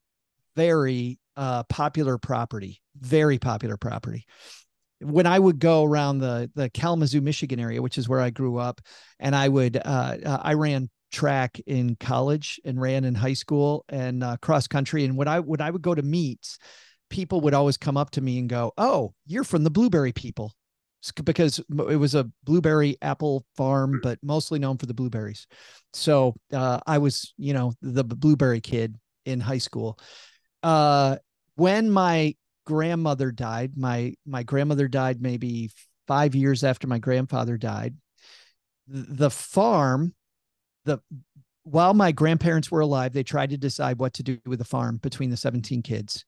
very 0.56 1.20
uh, 1.38 1.64
popular 1.64 2.18
property, 2.18 2.82
very 3.00 3.40
popular 3.40 3.78
property. 3.78 4.26
When 5.00 5.26
I 5.26 5.40
would 5.40 5.60
go 5.60 5.84
around 5.84 6.20
the 6.20 6.50
the 6.56 6.70
Kalamazoo, 6.70 7.22
Michigan 7.22 7.60
area, 7.60 7.82
which 7.82 7.98
is 7.98 8.08
where 8.08 8.22
I 8.22 8.30
grew 8.30 8.58
up, 8.58 8.80
and 9.20 9.36
I 9.36 9.50
would 9.50 9.78
uh, 9.78 10.18
uh 10.26 10.40
I 10.42 10.54
ran 10.54 10.90
track 11.14 11.62
in 11.68 11.96
college 11.96 12.60
and 12.66 12.82
ran 12.82 13.06
in 13.06 13.16
high 13.16 13.34
school 13.34 13.86
and 13.88 14.24
uh, 14.24 14.36
cross 14.42 14.68
country. 14.68 15.06
And 15.06 15.16
when 15.16 15.30
I 15.30 15.40
when 15.40 15.62
I 15.62 15.70
would 15.70 15.82
go 15.82 15.96
to 15.96 16.02
meets, 16.02 16.58
people 17.10 17.40
would 17.42 17.54
always 17.54 17.78
come 17.78 17.96
up 17.96 18.12
to 18.12 18.22
me 18.22 18.40
and 18.40 18.50
go, 18.50 18.74
"Oh, 18.78 19.14
you're 19.26 19.46
from 19.46 19.64
the 19.64 19.72
blueberry 19.72 20.12
people," 20.12 20.54
because 21.24 21.60
it 21.60 21.96
was 21.98 22.16
a 22.16 22.30
blueberry 22.44 22.98
apple 23.02 23.46
farm, 23.56 24.00
but 24.04 24.20
mostly 24.24 24.60
known 24.60 24.78
for 24.78 24.88
the 24.88 24.94
blueberries. 24.94 25.48
So 25.94 26.36
uh, 26.52 26.80
I 26.86 26.98
was, 26.98 27.34
you 27.38 27.54
know, 27.54 27.74
the 27.82 28.04
blueberry 28.04 28.60
kid 28.60 28.98
in 29.26 29.40
high 29.40 29.60
school. 29.60 30.00
Uh, 30.64 31.18
when 31.56 31.90
my 31.90 32.36
grandmother 32.66 33.32
died, 33.32 33.74
my 33.78 34.16
my 34.26 34.44
grandmother 34.44 34.88
died 34.88 35.22
maybe 35.22 35.70
five 36.08 36.34
years 36.36 36.64
after 36.64 36.88
my 36.88 36.98
grandfather 36.98 37.58
died. 37.58 37.96
The 38.88 39.30
farm 39.30 40.14
the 40.86 41.00
while 41.64 41.94
my 41.94 42.12
grandparents 42.12 42.70
were 42.70 42.82
alive, 42.82 43.14
they 43.14 43.24
tried 43.24 43.52
to 43.52 43.58
decide 43.58 44.00
what 44.00 44.14
to 44.14 44.24
do 44.24 44.38
with 44.46 44.60
the 44.60 44.66
farm 44.66 44.98
between 44.98 45.30
the 45.30 45.38
17 45.38 45.82
kids. 45.82 46.26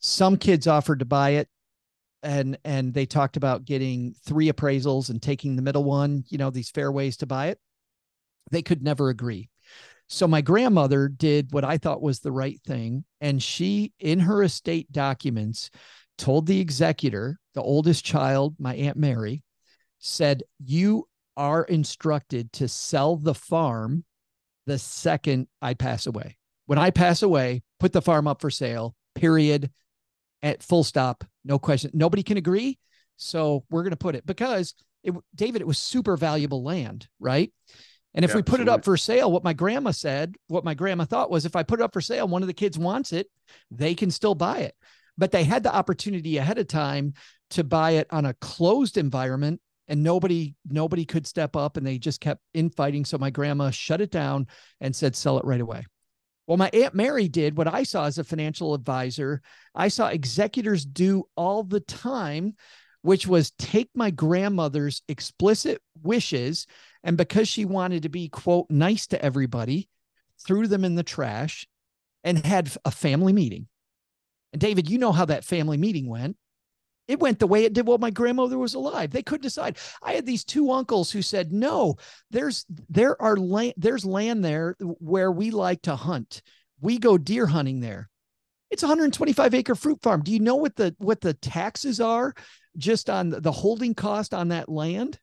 Some 0.00 0.36
kids 0.36 0.66
offered 0.66 0.98
to 0.98 1.04
buy 1.04 1.30
it 1.30 1.48
and 2.22 2.58
and 2.64 2.92
they 2.92 3.06
talked 3.06 3.36
about 3.36 3.64
getting 3.64 4.14
three 4.24 4.50
appraisals 4.50 5.10
and 5.10 5.22
taking 5.22 5.56
the 5.56 5.62
middle 5.62 5.84
one, 5.84 6.24
you 6.28 6.38
know, 6.38 6.50
these 6.50 6.70
fair 6.70 6.90
ways 6.90 7.16
to 7.18 7.26
buy 7.26 7.48
it. 7.48 7.58
They 8.50 8.62
could 8.62 8.82
never 8.82 9.08
agree. 9.08 9.48
So 10.08 10.26
my 10.28 10.40
grandmother 10.40 11.08
did 11.08 11.52
what 11.52 11.64
I 11.64 11.78
thought 11.78 12.02
was 12.02 12.20
the 12.20 12.32
right 12.32 12.60
thing 12.66 13.04
and 13.20 13.42
she 13.42 13.92
in 13.98 14.20
her 14.20 14.42
estate 14.42 14.90
documents 14.92 15.70
told 16.18 16.46
the 16.46 16.60
executor, 16.60 17.38
the 17.54 17.62
oldest 17.62 18.04
child, 18.04 18.56
my 18.58 18.74
aunt 18.74 18.96
Mary, 18.96 19.42
said 19.98 20.42
you 20.64 21.06
are 21.36 21.64
instructed 21.64 22.52
to 22.54 22.68
sell 22.68 23.16
the 23.16 23.34
farm 23.34 24.04
the 24.66 24.78
second 24.78 25.48
I 25.60 25.74
pass 25.74 26.06
away. 26.06 26.36
When 26.66 26.78
I 26.78 26.90
pass 26.90 27.22
away, 27.22 27.62
put 27.80 27.92
the 27.92 28.02
farm 28.02 28.28
up 28.28 28.40
for 28.40 28.50
sale, 28.50 28.94
period. 29.14 29.70
At 30.42 30.62
full 30.62 30.82
stop, 30.82 31.24
no 31.44 31.58
question. 31.58 31.92
Nobody 31.94 32.24
can 32.24 32.36
agree. 32.36 32.78
So 33.16 33.64
we're 33.70 33.82
going 33.82 33.92
to 33.92 33.96
put 33.96 34.16
it 34.16 34.26
because 34.26 34.74
it, 35.04 35.14
David, 35.34 35.60
it 35.60 35.66
was 35.66 35.78
super 35.78 36.16
valuable 36.16 36.64
land, 36.64 37.06
right? 37.20 37.52
And 38.14 38.24
if 38.24 38.30
Yeah, 38.30 38.36
we 38.36 38.42
put 38.42 38.60
it 38.60 38.68
up 38.68 38.84
for 38.84 38.96
sale, 38.96 39.30
what 39.30 39.44
my 39.44 39.52
grandma 39.52 39.92
said, 39.92 40.34
what 40.48 40.64
my 40.64 40.74
grandma 40.74 41.04
thought 41.04 41.30
was 41.30 41.46
if 41.46 41.56
I 41.56 41.62
put 41.62 41.80
it 41.80 41.82
up 41.82 41.92
for 41.92 42.00
sale, 42.00 42.28
one 42.28 42.42
of 42.42 42.48
the 42.48 42.54
kids 42.54 42.78
wants 42.78 43.12
it, 43.12 43.28
they 43.70 43.94
can 43.94 44.10
still 44.10 44.34
buy 44.34 44.58
it. 44.58 44.74
But 45.16 45.30
they 45.30 45.44
had 45.44 45.62
the 45.62 45.74
opportunity 45.74 46.36
ahead 46.36 46.58
of 46.58 46.66
time 46.68 47.14
to 47.50 47.64
buy 47.64 47.92
it 47.92 48.06
on 48.10 48.26
a 48.26 48.34
closed 48.34 48.98
environment 48.98 49.60
and 49.88 50.02
nobody 50.02 50.54
nobody 50.68 51.04
could 51.04 51.26
step 51.26 51.56
up 51.56 51.76
and 51.76 51.86
they 51.86 51.98
just 51.98 52.20
kept 52.20 52.40
infighting. 52.54 53.04
So 53.04 53.18
my 53.18 53.30
grandma 53.30 53.70
shut 53.70 54.00
it 54.00 54.10
down 54.10 54.46
and 54.80 54.94
said 54.94 55.16
sell 55.16 55.38
it 55.38 55.44
right 55.44 55.60
away. 55.60 55.84
Well 56.46 56.56
my 56.56 56.70
aunt 56.72 56.94
mary 56.94 57.28
did 57.28 57.56
what 57.56 57.72
i 57.72 57.82
saw 57.82 58.06
as 58.06 58.18
a 58.18 58.24
financial 58.24 58.74
advisor. 58.74 59.42
I 59.74 59.88
saw 59.88 60.08
executors 60.08 60.84
do 60.84 61.24
all 61.36 61.62
the 61.62 61.80
time 61.80 62.54
which 63.02 63.26
was 63.26 63.50
take 63.58 63.90
my 63.94 64.10
grandmother's 64.10 65.02
explicit 65.08 65.80
wishes 66.02 66.66
and 67.02 67.16
because 67.16 67.48
she 67.48 67.64
wanted 67.64 68.04
to 68.04 68.08
be 68.08 68.28
quote 68.28 68.66
nice 68.70 69.08
to 69.08 69.22
everybody 69.24 69.88
threw 70.44 70.68
them 70.68 70.84
in 70.84 70.94
the 70.94 71.02
trash 71.02 71.66
and 72.24 72.46
had 72.46 72.70
a 72.84 72.90
family 72.90 73.32
meeting. 73.32 73.66
And 74.52 74.60
david 74.60 74.88
you 74.88 74.98
know 74.98 75.12
how 75.12 75.24
that 75.24 75.44
family 75.44 75.76
meeting 75.76 76.08
went 76.08 76.36
it 77.08 77.20
went 77.20 77.38
the 77.38 77.46
way 77.46 77.64
it 77.64 77.72
did 77.72 77.86
while 77.86 77.98
my 77.98 78.10
grandmother 78.10 78.58
was 78.58 78.74
alive. 78.74 79.10
They 79.10 79.22
couldn't 79.22 79.42
decide. 79.42 79.76
I 80.02 80.12
had 80.14 80.26
these 80.26 80.44
two 80.44 80.70
uncles 80.70 81.10
who 81.10 81.22
said, 81.22 81.52
"No, 81.52 81.96
there's 82.30 82.64
there 82.88 83.20
are 83.20 83.36
land 83.36 83.74
there's 83.76 84.04
land 84.04 84.44
there 84.44 84.76
where 84.80 85.30
we 85.30 85.50
like 85.50 85.82
to 85.82 85.96
hunt. 85.96 86.42
We 86.80 86.98
go 86.98 87.18
deer 87.18 87.46
hunting 87.46 87.80
there. 87.80 88.08
It's 88.70 88.82
a 88.82 88.86
125 88.86 89.54
acre 89.54 89.74
fruit 89.74 90.00
farm. 90.02 90.22
Do 90.22 90.32
you 90.32 90.40
know 90.40 90.56
what 90.56 90.76
the 90.76 90.94
what 90.98 91.20
the 91.20 91.34
taxes 91.34 92.00
are 92.00 92.34
just 92.76 93.10
on 93.10 93.30
the 93.30 93.52
holding 93.52 93.94
cost 93.94 94.32
on 94.32 94.48
that 94.48 94.68
land?" 94.68 95.18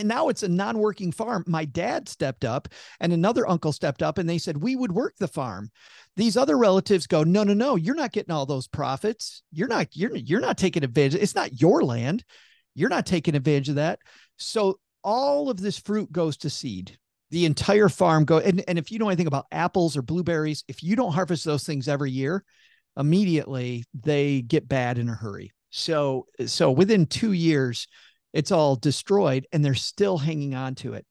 And 0.00 0.08
now 0.08 0.28
it's 0.28 0.42
a 0.42 0.48
non-working 0.48 1.12
farm. 1.12 1.44
My 1.46 1.64
dad 1.64 2.08
stepped 2.08 2.44
up 2.44 2.68
and 2.98 3.12
another 3.12 3.48
uncle 3.48 3.72
stepped 3.72 4.02
up 4.02 4.18
and 4.18 4.28
they 4.28 4.38
said, 4.38 4.62
"We 4.62 4.74
would 4.74 4.92
work 4.92 5.14
the 5.18 5.28
farm." 5.28 5.70
these 6.16 6.36
other 6.36 6.58
relatives 6.58 7.06
go 7.06 7.22
no 7.22 7.44
no 7.44 7.54
no 7.54 7.76
you're 7.76 7.94
not 7.94 8.12
getting 8.12 8.32
all 8.32 8.46
those 8.46 8.66
profits. 8.66 9.42
You're 9.52 9.68
not 9.68 9.88
you're 9.96 10.14
you're 10.14 10.40
not 10.40 10.58
taking 10.58 10.84
advantage 10.84 11.20
it's 11.20 11.34
not 11.34 11.60
your 11.60 11.82
land. 11.82 12.24
You're 12.74 12.90
not 12.90 13.06
taking 13.06 13.34
advantage 13.34 13.68
of 13.70 13.74
that. 13.76 14.00
So 14.36 14.78
all 15.02 15.50
of 15.50 15.60
this 15.60 15.78
fruit 15.78 16.12
goes 16.12 16.36
to 16.38 16.50
seed. 16.50 16.98
The 17.30 17.46
entire 17.46 17.88
farm 17.88 18.24
go 18.24 18.38
and, 18.38 18.62
and 18.68 18.78
if 18.78 18.90
you 18.90 18.98
know 18.98 19.08
anything 19.08 19.28
about 19.28 19.46
apples 19.52 19.96
or 19.96 20.02
blueberries 20.02 20.64
if 20.68 20.82
you 20.82 20.96
don't 20.96 21.12
harvest 21.12 21.44
those 21.44 21.64
things 21.64 21.88
every 21.88 22.10
year 22.10 22.44
immediately 22.96 23.84
they 23.94 24.42
get 24.42 24.68
bad 24.68 24.98
in 24.98 25.08
a 25.08 25.14
hurry. 25.14 25.52
So 25.70 26.26
so 26.46 26.70
within 26.70 27.06
two 27.06 27.32
years 27.32 27.86
it's 28.32 28.52
all 28.52 28.76
destroyed 28.76 29.46
and 29.52 29.64
they're 29.64 29.74
still 29.74 30.18
hanging 30.18 30.54
on 30.54 30.74
to 30.74 30.94
it 30.94 31.06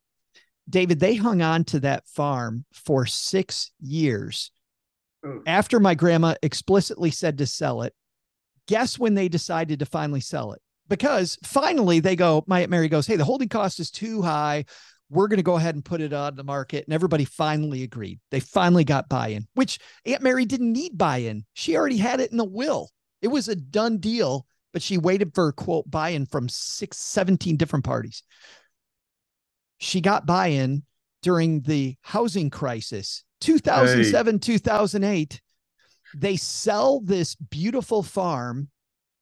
david 0.70 1.00
they 1.00 1.16
hung 1.16 1.42
on 1.42 1.64
to 1.64 1.80
that 1.80 2.08
farm 2.08 2.66
for 2.72 3.06
six 3.06 3.72
years 3.80 4.52
after 5.46 5.80
my 5.80 5.96
grandma 5.96 6.36
explicitly 6.42 7.12
said 7.12 7.38
to 7.40 7.46
sell 7.46 7.82
it, 7.82 7.94
guess 8.68 8.98
when 8.98 9.16
they 9.16 9.28
decided 9.30 9.80
to 9.80 9.86
finally 9.86 10.22
sell 10.22 10.54
it? 10.54 10.62
Because 10.88 11.38
finally 11.44 12.00
they 12.00 12.16
go, 12.16 12.44
my 12.48 12.62
Aunt 12.62 12.72
Mary 12.72 12.88
goes, 12.88 13.06
Hey, 13.06 13.16
the 13.16 13.26
holding 13.26 13.50
cost 13.50 13.80
is 13.80 13.92
too 13.92 14.22
high. 14.22 14.66
We're 15.10 15.28
going 15.28 15.38
to 15.38 15.44
go 15.44 15.58
ahead 15.58 15.76
and 15.76 15.84
put 15.84 16.02
it 16.02 16.14
on 16.14 16.36
the 16.36 16.44
market. 16.44 16.86
And 16.86 16.94
everybody 16.94 17.26
finally 17.26 17.84
agreed. 17.84 18.20
They 18.32 18.40
finally 18.40 18.84
got 18.84 19.10
buy 19.10 19.30
in, 19.30 19.48
which 19.56 19.80
Aunt 20.06 20.22
Mary 20.22 20.46
didn't 20.46 20.72
need 20.72 20.98
buy 20.98 21.18
in. 21.18 21.46
She 21.54 21.76
already 21.76 21.98
had 21.98 22.20
it 22.20 22.32
in 22.32 22.38
the 22.38 22.46
will. 22.46 22.90
It 23.22 23.28
was 23.28 23.48
a 23.48 23.56
done 23.56 23.98
deal, 23.98 24.46
but 24.74 24.82
she 24.82 24.98
waited 24.98 25.34
for 25.34 25.52
quote 25.52 25.90
buy 25.90 26.10
in 26.10 26.26
from 26.26 26.50
six, 26.50 26.98
17 26.98 27.58
different 27.58 27.86
parties. 27.86 28.24
She 29.80 30.02
got 30.02 30.26
buy 30.26 30.48
in 30.48 30.84
during 31.22 31.62
the 31.62 31.96
housing 32.02 32.50
crisis 32.50 33.24
2007 33.42 34.40
2008 34.40 35.42
they 36.16 36.36
sell 36.36 37.02
this 37.02 37.36
beautiful 37.36 38.02
farm 38.04 38.70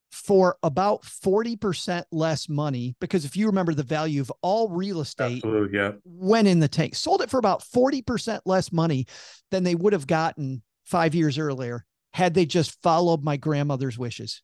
for 0.09 0.57
about 0.63 1.03
40% 1.03 2.03
less 2.11 2.47
money 2.47 2.95
because 2.99 3.25
if 3.25 3.35
you 3.35 3.47
remember 3.47 3.73
the 3.73 3.83
value 3.83 4.21
of 4.21 4.31
all 4.41 4.69
real 4.69 5.01
estate 5.01 5.43
Absolutely, 5.43 5.77
yeah. 5.77 5.91
went 6.05 6.47
in 6.47 6.59
the 6.59 6.67
tank 6.67 6.95
sold 6.95 7.21
it 7.21 7.29
for 7.29 7.39
about 7.39 7.61
40% 7.61 8.39
less 8.45 8.71
money 8.71 9.05
than 9.51 9.63
they 9.63 9.75
would 9.75 9.93
have 9.93 10.07
gotten 10.07 10.61
5 10.85 11.15
years 11.15 11.37
earlier 11.37 11.85
had 12.13 12.33
they 12.33 12.45
just 12.45 12.81
followed 12.81 13.23
my 13.23 13.37
grandmother's 13.37 13.97
wishes 13.97 14.41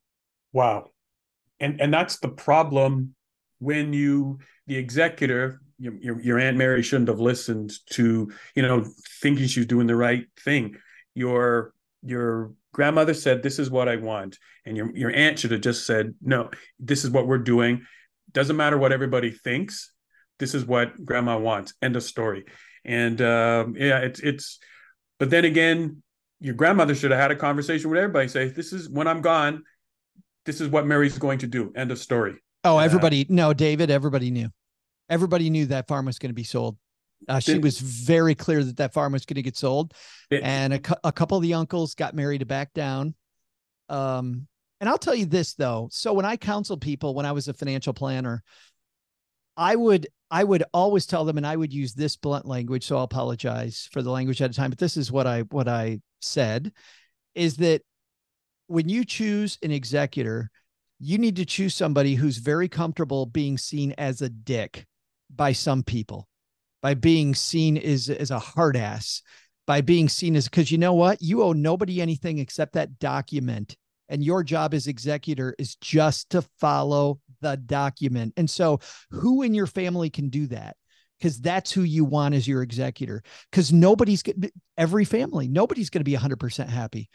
Wow. 0.53 0.91
And 1.63 1.79
and 1.79 1.93
that's 1.93 2.19
the 2.19 2.29
problem 2.29 3.15
when 3.59 3.93
you 3.93 4.39
the 4.67 4.75
executor 4.75 5.61
your, 5.79 6.21
your, 6.21 6.39
aunt 6.39 6.55
Mary 6.55 6.81
shouldn't 6.81 7.09
have 7.09 7.19
listened 7.19 7.73
to 7.91 8.31
you 8.55 8.61
know 8.61 8.85
thinking 9.21 9.47
she's 9.47 9.65
doing 9.65 9.87
the 9.87 9.95
right 9.95 10.25
thing. 10.39 10.75
Your 11.13 11.73
your 12.03 12.53
grandmother 12.73 13.13
said 13.13 13.41
this 13.41 13.59
is 13.59 13.69
what 13.69 13.89
I 13.89 13.95
want, 13.95 14.37
and 14.65 14.77
your 14.77 14.95
your 14.95 15.11
aunt 15.11 15.39
should 15.39 15.51
have 15.51 15.61
just 15.61 15.85
said 15.85 16.13
no. 16.21 16.51
This 16.79 17.03
is 17.03 17.11
what 17.11 17.27
we're 17.27 17.37
doing. 17.37 17.85
Doesn't 18.31 18.57
matter 18.57 18.77
what 18.77 18.91
everybody 18.91 19.31
thinks. 19.31 19.91
This 20.39 20.53
is 20.53 20.65
what 20.65 21.03
grandma 21.03 21.37
wants. 21.37 21.73
End 21.81 21.95
of 21.95 22.03
story. 22.03 22.45
And 22.85 23.21
um, 23.21 23.75
yeah, 23.77 23.99
it's 23.99 24.19
it's. 24.19 24.59
But 25.19 25.29
then 25.29 25.45
again, 25.45 26.03
your 26.39 26.55
grandmother 26.55 26.95
should 26.95 27.11
have 27.11 27.19
had 27.19 27.31
a 27.31 27.35
conversation 27.35 27.89
with 27.89 27.99
everybody. 27.99 28.27
Say 28.27 28.49
this 28.49 28.73
is 28.73 28.89
when 28.89 29.07
I'm 29.07 29.21
gone. 29.21 29.63
This 30.45 30.61
is 30.61 30.67
what 30.69 30.85
Mary's 30.85 31.17
going 31.17 31.39
to 31.39 31.47
do. 31.47 31.71
End 31.75 31.91
of 31.91 31.99
story. 31.99 32.35
oh 32.63 32.77
everybody 32.79 33.25
no 33.29 33.53
david 33.53 33.89
everybody 33.91 34.31
knew. 34.31 34.49
Everybody 35.09 35.49
knew 35.49 35.65
that 35.67 35.87
farm 35.87 36.05
was 36.05 36.17
going 36.19 36.29
to 36.29 36.33
be 36.35 36.43
sold. 36.43 36.77
Uh, 37.27 37.39
she 37.39 37.57
was 37.57 37.79
very 37.79 38.35
clear 38.35 38.63
that 38.63 38.77
that 38.77 38.93
farm 38.93 39.13
was 39.13 39.25
going 39.25 39.35
to 39.35 39.41
get 39.41 39.55
sold. 39.57 39.93
It- 40.29 40.43
and 40.43 40.73
a, 40.73 40.81
a 41.05 41.11
couple 41.11 41.37
of 41.37 41.43
the 41.43 41.53
uncles 41.53 41.95
got 41.95 42.13
married 42.15 42.39
to 42.39 42.45
back 42.45 42.73
down. 42.73 43.15
Um 43.89 44.47
and 44.79 44.89
i'll 44.89 44.97
tell 44.97 45.15
you 45.15 45.25
this 45.25 45.53
though. 45.53 45.87
So 45.91 46.13
when 46.13 46.25
i 46.25 46.35
counsel 46.35 46.77
people 46.77 47.13
when 47.15 47.25
i 47.25 47.31
was 47.31 47.47
a 47.47 47.53
financial 47.53 47.93
planner 47.93 48.43
i 49.55 49.75
would 49.75 50.07
i 50.31 50.43
would 50.43 50.63
always 50.73 51.05
tell 51.05 51.25
them 51.25 51.37
and 51.37 51.45
i 51.45 51.55
would 51.55 51.71
use 51.71 51.93
this 51.93 52.15
blunt 52.17 52.45
language 52.45 52.83
so 52.85 52.97
i'll 52.97 53.03
apologize 53.03 53.87
for 53.91 54.01
the 54.01 54.09
language 54.09 54.41
at 54.41 54.49
a 54.49 54.53
time 54.53 54.71
but 54.71 54.79
this 54.79 54.97
is 54.97 55.11
what 55.11 55.27
i 55.27 55.41
what 55.51 55.67
i 55.67 55.99
said 56.21 56.71
is 57.35 57.57
that 57.57 57.81
when 58.67 58.89
you 58.89 59.05
choose 59.05 59.57
an 59.61 59.71
executor 59.71 60.49
you 60.99 61.17
need 61.17 61.35
to 61.35 61.45
choose 61.45 61.75
somebody 61.75 62.15
who's 62.15 62.37
very 62.37 62.69
comfortable 62.69 63.25
being 63.25 63.57
seen 63.57 63.93
as 63.97 64.21
a 64.21 64.29
dick 64.29 64.85
by 65.33 65.51
some 65.51 65.83
people 65.83 66.27
by 66.81 66.93
being 66.93 67.33
seen 67.35 67.77
as 67.77 68.09
as 68.09 68.31
a 68.31 68.39
hard 68.39 68.77
ass 68.77 69.21
by 69.65 69.81
being 69.81 70.09
seen 70.09 70.35
as 70.35 70.45
because 70.45 70.71
you 70.71 70.77
know 70.77 70.93
what? 70.93 71.21
You 71.21 71.43
owe 71.43 71.53
nobody 71.53 72.01
anything 72.01 72.39
except 72.39 72.73
that 72.73 72.99
document 72.99 73.75
and 74.09 74.23
your 74.23 74.43
job 74.43 74.73
as 74.73 74.87
executor 74.87 75.55
is 75.57 75.75
just 75.75 76.29
to 76.31 76.43
follow 76.59 77.19
the 77.41 77.57
document. 77.57 78.33
And 78.37 78.49
so 78.49 78.79
who 79.11 79.41
in 79.41 79.53
your 79.53 79.67
family 79.67 80.09
can 80.09 80.29
do 80.29 80.47
that? 80.47 80.75
Because 81.17 81.39
that's 81.39 81.71
who 81.71 81.83
you 81.83 82.03
want 82.03 82.35
as 82.35 82.47
your 82.47 82.61
executor. 82.61 83.23
Because 83.49 83.71
nobody's 83.71 84.23
every 84.77 85.05
family 85.05 85.47
nobody's 85.47 85.89
going 85.89 86.01
to 86.01 86.03
be 86.03 86.17
100% 86.17 86.67
happy 86.67 87.09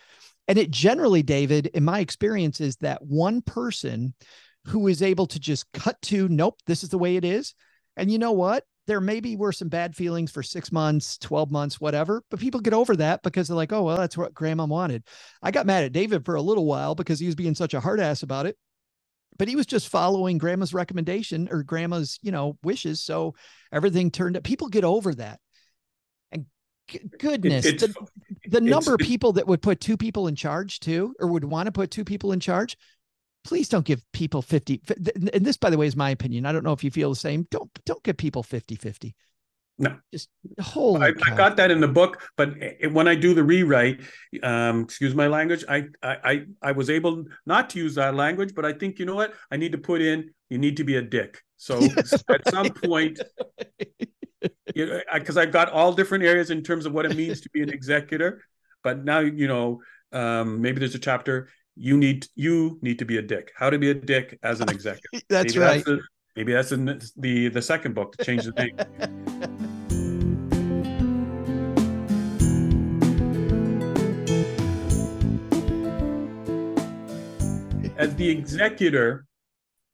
and 0.48 0.58
it 0.58 0.70
generally 0.70 1.22
david 1.22 1.66
in 1.68 1.84
my 1.84 2.00
experience 2.00 2.60
is 2.60 2.76
that 2.76 3.02
one 3.02 3.40
person 3.42 4.14
who 4.64 4.88
is 4.88 5.02
able 5.02 5.26
to 5.26 5.38
just 5.38 5.70
cut 5.72 6.00
to 6.02 6.28
nope 6.28 6.58
this 6.66 6.82
is 6.82 6.88
the 6.88 6.98
way 6.98 7.16
it 7.16 7.24
is 7.24 7.54
and 7.96 8.10
you 8.10 8.18
know 8.18 8.32
what 8.32 8.64
there 8.88 9.00
maybe 9.02 9.36
were 9.36 9.52
some 9.52 9.68
bad 9.68 9.94
feelings 9.94 10.30
for 10.30 10.42
six 10.42 10.72
months, 10.72 11.18
12 11.18 11.50
months, 11.50 11.78
whatever, 11.78 12.24
but 12.30 12.40
people 12.40 12.58
get 12.58 12.72
over 12.72 12.96
that 12.96 13.22
because 13.22 13.46
they're 13.46 13.56
like, 13.56 13.72
oh, 13.72 13.82
well, 13.82 13.98
that's 13.98 14.16
what 14.16 14.32
grandma 14.32 14.64
wanted. 14.64 15.04
I 15.42 15.50
got 15.50 15.66
mad 15.66 15.84
at 15.84 15.92
David 15.92 16.24
for 16.24 16.36
a 16.36 16.42
little 16.42 16.64
while 16.64 16.94
because 16.94 17.20
he 17.20 17.26
was 17.26 17.34
being 17.34 17.54
such 17.54 17.74
a 17.74 17.80
hard 17.80 18.00
ass 18.00 18.22
about 18.22 18.46
it, 18.46 18.56
but 19.38 19.46
he 19.46 19.56
was 19.56 19.66
just 19.66 19.88
following 19.88 20.38
grandma's 20.38 20.72
recommendation 20.72 21.48
or 21.50 21.62
grandma's, 21.62 22.18
you 22.22 22.32
know, 22.32 22.56
wishes. 22.62 23.02
So 23.02 23.34
everything 23.72 24.10
turned 24.10 24.38
up. 24.38 24.42
People 24.42 24.68
get 24.68 24.84
over 24.84 25.14
that. 25.16 25.38
Goodness, 27.18 27.64
it's- 27.66 27.80
the, 27.82 28.08
the 28.48 28.60
number 28.60 28.94
of 28.94 29.00
people 29.00 29.32
that 29.34 29.46
would 29.46 29.62
put 29.62 29.80
two 29.80 29.96
people 29.96 30.26
in 30.28 30.34
charge 30.34 30.80
too, 30.80 31.14
or 31.20 31.28
would 31.28 31.44
want 31.44 31.66
to 31.66 31.72
put 31.72 31.90
two 31.90 32.04
people 32.04 32.32
in 32.32 32.40
charge. 32.40 32.76
Please 33.44 33.68
don't 33.68 33.84
give 33.84 34.02
people 34.12 34.42
50. 34.42 34.82
And 35.32 35.46
this, 35.46 35.56
by 35.56 35.70
the 35.70 35.78
way, 35.78 35.86
is 35.86 35.96
my 35.96 36.10
opinion. 36.10 36.44
I 36.44 36.52
don't 36.52 36.64
know 36.64 36.72
if 36.72 36.84
you 36.84 36.90
feel 36.90 37.10
the 37.10 37.16
same. 37.16 37.46
Don't, 37.50 37.70
don't 37.86 38.02
give 38.02 38.16
people 38.16 38.42
50, 38.42 38.74
50. 38.74 39.14
No. 39.78 39.96
Just 40.12 40.28
holy 40.60 41.02
I. 41.02 41.12
I 41.24 41.36
got 41.36 41.56
that 41.56 41.70
in 41.70 41.80
the 41.80 41.86
book, 41.88 42.20
but 42.36 42.50
it, 42.60 42.92
when 42.92 43.06
I 43.06 43.14
do 43.14 43.32
the 43.32 43.44
rewrite, 43.44 44.00
um, 44.42 44.80
excuse 44.82 45.14
my 45.14 45.28
language, 45.28 45.64
I, 45.68 45.84
I 46.02 46.16
I 46.24 46.44
I 46.62 46.72
was 46.72 46.90
able 46.90 47.26
not 47.46 47.70
to 47.70 47.78
use 47.78 47.94
that 47.94 48.16
language, 48.16 48.56
but 48.56 48.64
I 48.64 48.72
think 48.72 48.98
you 48.98 49.06
know 49.06 49.14
what 49.14 49.34
I 49.52 49.56
need 49.56 49.70
to 49.72 49.78
put 49.78 50.02
in. 50.02 50.30
You 50.50 50.58
need 50.58 50.78
to 50.78 50.84
be 50.84 50.96
a 50.96 51.02
dick. 51.02 51.44
So 51.58 51.78
at 52.28 52.48
some 52.50 52.70
point, 52.70 53.20
because 54.74 55.36
I've 55.36 55.52
got 55.52 55.70
all 55.70 55.92
different 55.92 56.24
areas 56.24 56.50
in 56.50 56.62
terms 56.62 56.86
of 56.86 56.92
what 56.92 57.06
it 57.06 57.16
means 57.16 57.40
to 57.42 57.50
be 57.50 57.62
an 57.62 57.70
executor. 57.70 58.42
But 58.84 59.04
now, 59.04 59.18
you 59.20 59.48
know, 59.48 59.80
um, 60.12 60.60
maybe 60.60 60.78
there's 60.78 60.94
a 60.94 60.98
chapter 60.98 61.48
you 61.80 61.96
need 61.96 62.26
you 62.34 62.78
need 62.82 62.98
to 62.98 63.04
be 63.04 63.18
a 63.18 63.22
dick. 63.22 63.52
How 63.56 63.70
to 63.70 63.78
be 63.78 63.90
a 63.90 63.94
dick 63.94 64.38
as 64.42 64.60
an 64.60 64.68
executor? 64.68 65.24
that's 65.28 65.54
maybe 65.54 65.64
right. 65.64 65.84
That's 65.84 66.02
maybe 66.36 66.52
that's 66.52 66.72
in 66.72 66.84
the, 66.84 67.10
the 67.16 67.48
the 67.48 67.62
second 67.62 67.94
book 67.94 68.16
to 68.16 68.24
change 68.24 68.44
the 68.44 68.52
name. 68.52 68.76
as 77.98 78.14
the 78.14 78.28
executor 78.28 79.26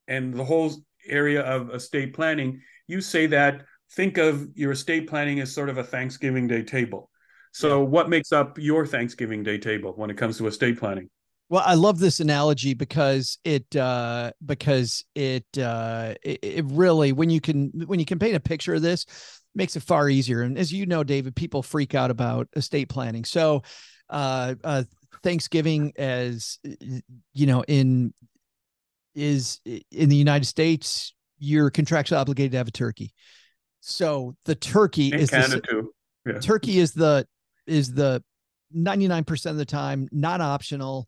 and 0.08 0.34
the 0.34 0.44
whole 0.44 0.70
area 1.08 1.40
of 1.42 1.70
estate 1.74 2.14
planning, 2.14 2.60
you 2.86 3.00
say 3.00 3.26
that 3.26 3.64
think 3.94 4.18
of 4.18 4.48
your 4.54 4.72
estate 4.72 5.08
planning 5.08 5.40
as 5.40 5.52
sort 5.52 5.68
of 5.68 5.78
a 5.78 5.84
Thanksgiving 5.84 6.46
Day 6.46 6.62
table. 6.62 7.10
So, 7.52 7.84
what 7.84 8.08
makes 8.08 8.32
up 8.32 8.58
your 8.58 8.86
Thanksgiving 8.86 9.42
Day 9.42 9.58
table 9.58 9.92
when 9.96 10.10
it 10.10 10.16
comes 10.16 10.38
to 10.38 10.46
estate 10.48 10.78
planning? 10.78 11.08
Well, 11.48 11.62
I 11.64 11.74
love 11.74 12.00
this 12.00 12.20
analogy 12.20 12.74
because 12.74 13.38
it 13.44 13.76
uh, 13.76 14.32
because 14.44 15.04
it, 15.14 15.46
uh, 15.56 16.14
it 16.22 16.40
it 16.42 16.64
really 16.68 17.12
when 17.12 17.30
you 17.30 17.40
can 17.40 17.70
when 17.86 18.00
you 18.00 18.06
can 18.06 18.18
paint 18.18 18.34
a 18.34 18.40
picture 18.40 18.74
of 18.74 18.82
this 18.82 19.06
makes 19.54 19.76
it 19.76 19.84
far 19.84 20.08
easier. 20.08 20.42
And 20.42 20.58
as 20.58 20.72
you 20.72 20.84
know, 20.86 21.04
David, 21.04 21.36
people 21.36 21.62
freak 21.62 21.94
out 21.94 22.10
about 22.10 22.48
estate 22.56 22.88
planning. 22.88 23.24
So, 23.24 23.62
uh, 24.10 24.54
uh, 24.64 24.82
Thanksgiving 25.22 25.92
as 25.96 26.58
you 27.34 27.46
know 27.46 27.62
in 27.68 28.12
is 29.14 29.60
in 29.64 30.08
the 30.08 30.16
United 30.16 30.46
States, 30.46 31.14
you're 31.38 31.70
contractually 31.70 32.18
obligated 32.18 32.52
to 32.52 32.58
have 32.58 32.68
a 32.68 32.72
turkey. 32.72 33.14
So 33.86 34.34
the 34.46 34.54
turkey 34.54 35.12
In 35.12 35.20
is 35.20 35.30
Canada 35.30 35.56
the, 35.56 35.60
too. 35.60 35.92
Yeah. 36.24 36.38
turkey 36.38 36.78
is 36.78 36.92
the 36.92 37.26
is 37.66 37.92
the 37.92 38.24
99% 38.74 39.50
of 39.50 39.56
the 39.58 39.66
time 39.66 40.08
not 40.10 40.40
optional 40.40 41.06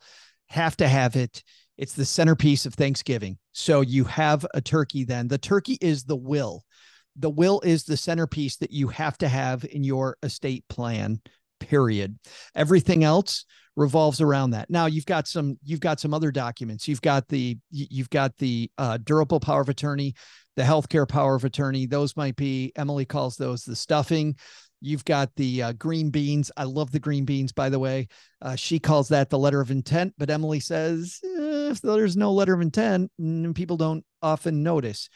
have 0.49 0.77
to 0.77 0.87
have 0.87 1.17
it. 1.17 1.43
It's 1.79 1.95
the 1.95 2.05
centerpiece 2.05 2.67
of 2.67 2.75
thanksgiving. 2.75 3.39
So 3.53 3.81
you 3.81 4.05
have 4.05 4.47
a 4.53 4.61
turkey 4.61 5.05
then. 5.05 5.27
The 5.29 5.39
turkey 5.39 5.79
is 5.81 6.05
the 6.05 6.17
will. 6.17 6.65
The 7.17 7.31
will 7.31 7.61
is 7.63 7.85
the 7.85 7.97
centerpiece 7.97 8.57
that 8.59 8.71
you 8.71 8.89
have 8.89 9.17
to 9.19 9.29
have 9.29 9.65
in 9.65 9.83
your 9.83 10.19
estate 10.23 10.65
plan 10.69 11.21
period. 11.61 12.19
Everything 12.55 13.05
else 13.05 13.47
revolves 13.75 14.21
around 14.21 14.51
that. 14.51 14.69
Now 14.69 14.85
you've 14.85 15.07
got 15.07 15.27
some 15.27 15.59
you've 15.65 15.81
got 15.81 15.99
some 15.99 16.13
other 16.13 16.31
documents. 16.31 16.87
You've 16.87 17.03
got 17.03 17.27
the 17.29 17.57
you've 17.71 18.11
got 18.11 18.37
the 18.37 18.71
uh, 18.77 18.99
durable 18.99 19.41
power 19.41 19.63
of 19.63 19.71
attorney 19.71 20.15
the 20.57 20.63
healthcare 20.63 21.09
power 21.09 21.35
of 21.35 21.45
attorney 21.45 21.87
those 21.87 22.17
might 22.17 22.37
be 22.37 22.73
emily 22.77 23.05
calls 23.05 23.37
those 23.37 23.65
the 23.65 23.77
stuffing 23.77 24.35
You've 24.81 25.05
got 25.05 25.35
the 25.37 25.63
uh, 25.63 25.73
green 25.73 26.11
beans. 26.11 26.51
I 26.57 26.65
love 26.65 26.93
the 26.93 27.01
green 27.01 27.25
beans, 27.25 27.51
by 27.51 27.71
the 27.71 27.79
way. 27.79 28.09
Uh, 28.43 28.57
she 28.57 28.79
calls 28.79 29.09
that 29.09 29.31
the 29.31 29.39
letter 29.39 29.61
of 29.61 29.71
intent, 29.71 30.15
but 30.19 30.31
Emily 30.31 30.61
says 30.61 31.19
eh, 31.25 31.71
if 31.71 31.81
there's 31.81 32.17
no 32.17 32.33
letter 32.33 32.55
of 32.55 32.61
intent, 32.61 33.11
people 33.55 33.77
don't 33.77 34.05
often 34.23 34.63
notice. 34.63 35.09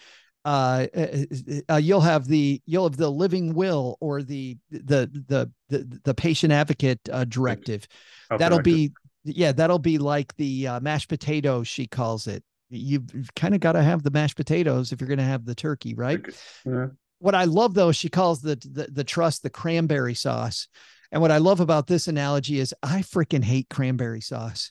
Uh, 0.47 0.87
eh, 0.94 1.26
eh, 1.30 1.61
uh, 1.68 1.76
you'll 1.76 2.00
have 2.00 2.26
the 2.26 2.62
you'll 2.64 2.85
have 2.85 2.97
the 2.97 3.11
living 3.11 3.52
will 3.52 3.99
or 4.00 4.23
the 4.23 4.56
the 4.70 5.11
the 5.28 5.50
the, 5.68 6.00
the 6.04 6.14
patient 6.14 6.52
advocate 6.52 6.99
uh, 7.12 7.25
directive. 7.25 7.87
That'll 8.30 8.62
be 8.62 8.92
yeah, 9.25 9.52
that'll 9.52 9.78
be 9.78 9.99
like 9.99 10.35
the 10.37 10.66
uh, 10.66 10.80
mashed 10.80 11.11
potatoes. 11.11 11.68
She 11.68 11.87
calls 11.87 12.26
it. 12.26 12.42
You've 12.71 13.35
kind 13.35 13.55
of 13.55 13.61
got 13.61 13.73
to 13.73 13.83
have 13.83 14.03
the 14.03 14.11
mashed 14.11 14.37
potatoes 14.37 14.93
if 14.93 15.00
you're 15.00 15.09
going 15.09 15.19
to 15.19 15.25
have 15.25 15.45
the 15.45 15.55
turkey, 15.55 15.95
right? 15.95 16.21
Yeah. 16.65 16.87
what 17.19 17.35
I 17.35 17.45
love 17.45 17.75
though, 17.75 17.93
she 17.93 18.09
calls 18.09 18.41
the, 18.41 18.57
the 18.57 18.89
the 18.91 19.05
trust 19.05 19.43
the 19.43 19.50
cranberry 19.50 20.15
sauce. 20.15 20.69
And 21.12 21.21
what 21.21 21.33
I 21.33 21.39
love 21.39 21.61
about 21.61 21.87
this 21.87 22.07
analogy 22.09 22.61
is 22.61 22.75
I 22.83 23.00
freaking 23.00 23.43
hate 23.43 23.69
cranberry 23.69 24.21
sauce. 24.21 24.71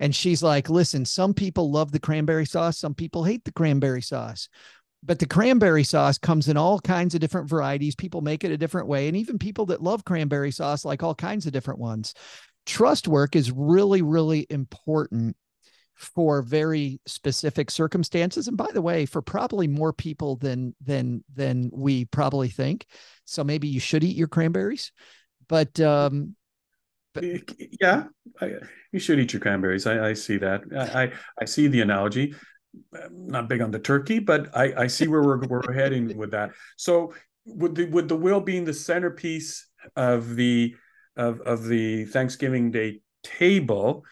And 0.00 0.14
she's 0.14 0.42
like, 0.42 0.68
listen, 0.70 1.04
some 1.04 1.34
people 1.34 1.70
love 1.70 1.92
the 1.92 2.00
cranberry 2.00 2.46
sauce, 2.46 2.78
some 2.78 2.94
people 2.94 3.24
hate 3.24 3.44
the 3.44 3.52
cranberry 3.52 4.02
sauce. 4.02 4.48
But 5.04 5.20
the 5.20 5.26
cranberry 5.26 5.84
sauce 5.84 6.18
comes 6.18 6.48
in 6.48 6.56
all 6.56 6.80
kinds 6.80 7.14
of 7.14 7.20
different 7.20 7.48
varieties. 7.48 7.94
People 7.94 8.20
make 8.20 8.42
it 8.42 8.50
a 8.50 8.56
different 8.56 8.88
way. 8.88 9.06
And 9.06 9.16
even 9.16 9.38
people 9.38 9.66
that 9.66 9.82
love 9.82 10.04
cranberry 10.04 10.50
sauce 10.50 10.84
like 10.84 11.04
all 11.04 11.14
kinds 11.14 11.46
of 11.46 11.52
different 11.52 11.78
ones. 11.78 12.14
Trust 12.66 13.06
work 13.06 13.36
is 13.36 13.52
really, 13.52 14.02
really 14.02 14.46
important 14.50 15.36
for 15.98 16.42
very 16.42 17.00
specific 17.06 17.70
circumstances 17.70 18.48
and 18.48 18.56
by 18.56 18.68
the 18.72 18.82
way 18.82 19.04
for 19.04 19.20
probably 19.20 19.66
more 19.66 19.92
people 19.92 20.36
than 20.36 20.74
than 20.80 21.22
than 21.34 21.70
we 21.72 22.04
probably 22.06 22.48
think 22.48 22.86
so 23.24 23.42
maybe 23.42 23.66
you 23.66 23.80
should 23.80 24.04
eat 24.04 24.16
your 24.16 24.28
cranberries 24.28 24.92
but 25.48 25.78
um 25.80 26.34
but 27.14 27.24
yeah, 27.80 28.04
I, 28.40 28.54
you 28.92 29.00
should 29.00 29.18
eat 29.18 29.32
your 29.32 29.40
cranberries. 29.40 29.86
I, 29.86 30.10
I 30.10 30.12
see 30.12 30.36
that. 30.38 30.62
I, 30.76 31.04
I, 31.04 31.12
I 31.40 31.44
see 31.44 31.66
the 31.66 31.80
analogy. 31.80 32.34
I'm 32.94 33.26
not 33.26 33.48
big 33.48 33.60
on 33.60 33.70
the 33.70 33.78
turkey, 33.78 34.18
but 34.18 34.54
I, 34.56 34.82
I 34.82 34.86
see 34.86 35.08
where 35.08 35.22
we're 35.22 35.44
we're 35.46 35.72
heading 35.72 36.16
with 36.16 36.30
that. 36.32 36.52
So, 36.76 37.14
with 37.44 37.74
the 37.74 37.86
with 37.86 38.08
the 38.08 38.16
will 38.16 38.40
being 38.40 38.64
the 38.64 38.74
centerpiece 38.74 39.66
of 39.96 40.36
the 40.36 40.76
of 41.16 41.40
of 41.40 41.66
the 41.66 42.04
Thanksgiving 42.06 42.70
Day 42.70 43.00
table, 43.22 44.04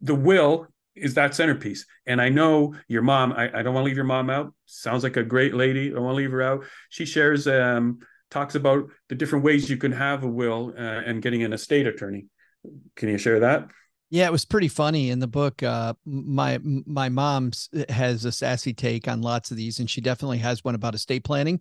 the 0.00 0.14
will 0.14 0.66
is 1.00 1.14
that 1.14 1.34
centerpiece. 1.34 1.86
And 2.06 2.20
I 2.20 2.28
know 2.28 2.74
your 2.88 3.02
mom. 3.02 3.32
I, 3.32 3.58
I 3.58 3.62
don't 3.62 3.74
want 3.74 3.84
to 3.84 3.86
leave 3.86 3.96
your 3.96 4.04
mom 4.04 4.30
out. 4.30 4.52
Sounds 4.66 5.02
like 5.02 5.16
a 5.16 5.22
great 5.22 5.54
lady. 5.54 5.90
I 5.90 5.94
don't 5.94 6.04
want 6.04 6.14
to 6.14 6.18
leave 6.18 6.32
her 6.32 6.42
out. 6.42 6.64
She 6.88 7.04
shares 7.04 7.46
um 7.46 7.98
talks 8.30 8.54
about 8.54 8.88
the 9.08 9.14
different 9.16 9.44
ways 9.44 9.68
you 9.68 9.76
can 9.76 9.90
have 9.90 10.22
a 10.22 10.28
will 10.28 10.72
uh, 10.78 10.80
and 10.80 11.20
getting 11.20 11.42
an 11.42 11.52
estate 11.52 11.86
attorney. 11.86 12.26
Can 12.94 13.08
you 13.08 13.18
share 13.18 13.40
that? 13.40 13.68
yeah 14.10 14.26
it 14.26 14.32
was 14.32 14.44
pretty 14.44 14.68
funny 14.68 15.10
in 15.10 15.20
the 15.20 15.26
book 15.26 15.62
uh 15.62 15.94
my 16.04 16.58
my 16.62 17.08
mom 17.08 17.52
has 17.88 18.24
a 18.24 18.32
sassy 18.32 18.74
take 18.74 19.08
on 19.08 19.22
lots 19.22 19.50
of 19.50 19.56
these 19.56 19.78
and 19.78 19.88
she 19.88 20.00
definitely 20.00 20.38
has 20.38 20.64
one 20.64 20.74
about 20.74 20.94
estate 20.94 21.24
planning 21.24 21.60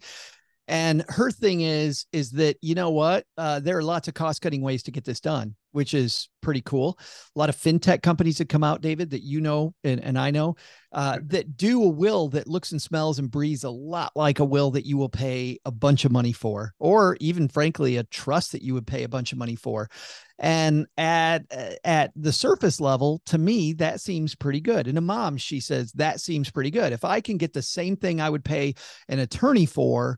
and 0.67 1.04
her 1.08 1.32
thing 1.32 1.62
is 1.62 2.06
is 2.12 2.32
that 2.32 2.58
you 2.62 2.75
know 2.75 2.89
what 2.89 3.25
uh, 3.38 3.60
there 3.60 3.78
are 3.78 3.84
lots 3.84 4.08
of 4.08 4.13
cost 4.13 4.41
cutting 4.41 4.62
ways 4.62 4.84
to 4.84 4.91
get 4.91 5.06
this 5.06 5.19
done 5.19 5.56
which 5.71 5.93
is 5.93 6.29
pretty 6.41 6.62
cool. 6.62 6.97
A 7.36 7.39
lot 7.39 7.49
of 7.49 7.55
fintech 7.55 8.01
companies 8.01 8.38
that 8.38 8.49
come 8.49 8.63
out 8.63 8.82
david 8.82 9.12
that 9.12 9.23
you 9.23 9.41
know 9.41 9.73
and, 9.84 10.03
and 10.03 10.17
i 10.17 10.32
know 10.32 10.55
uh, 10.91 11.19
that 11.27 11.55
do 11.55 11.84
a 11.84 11.88
will 11.88 12.29
that 12.29 12.47
looks 12.47 12.71
and 12.71 12.82
smells 12.82 13.19
and 13.19 13.29
breathes 13.29 13.63
a 13.63 13.69
lot 13.69 14.12
like 14.15 14.39
a 14.39 14.45
will 14.45 14.71
that 14.71 14.86
you 14.86 14.97
will 14.97 15.10
pay 15.10 15.60
a 15.65 15.71
bunch 15.71 16.03
of 16.03 16.12
money 16.12 16.32
for 16.32 16.73
or 16.79 17.15
even 17.19 17.47
frankly 17.47 17.97
a 17.97 18.03
trust 18.05 18.51
that 18.51 18.63
you 18.63 18.73
would 18.73 18.88
pay 18.88 19.03
a 19.03 19.10
bunch 19.10 19.32
of 19.32 19.38
money 19.38 19.55
for. 19.55 19.89
And 20.39 20.88
at 20.97 21.43
at 21.84 22.12
the 22.15 22.34
surface 22.34 22.79
level 22.79 23.21
to 23.27 23.38
me 23.38 23.73
that 23.73 24.01
seems 24.01 24.34
pretty 24.34 24.62
good. 24.62 24.88
And 24.88 24.97
a 24.97 25.01
mom 25.01 25.38
she 25.38 25.60
says 25.60 25.91
that 25.93 26.21
seems 26.21 26.49
pretty 26.49 26.71
good. 26.71 26.93
If 26.93 27.05
i 27.05 27.21
can 27.21 27.38
get 27.38 27.53
the 27.53 27.62
same 27.62 27.95
thing 27.95 28.19
i 28.19 28.29
would 28.29 28.43
pay 28.43 28.73
an 29.08 29.19
attorney 29.19 29.65
for 29.65 30.17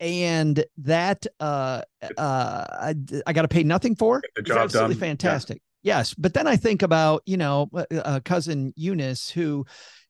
and 0.00 0.64
that 0.78 1.26
uh 1.40 1.82
uh 2.16 2.64
i, 2.80 2.94
I 3.26 3.32
got 3.32 3.42
to 3.42 3.48
pay 3.48 3.62
nothing 3.62 3.96
for? 3.96 4.22
The 4.36 4.42
job 4.42 4.58
absolutely 4.58 4.94
done. 4.94 5.00
fantastic. 5.00 5.62
Yes 5.82 6.14
but 6.14 6.34
then 6.34 6.46
i 6.46 6.56
think 6.56 6.82
about 6.82 7.22
you 7.26 7.36
know 7.36 7.68
uh, 7.74 7.84
uh, 7.92 8.20
cousin 8.24 8.72
eunice 8.76 9.30
who 9.30 9.64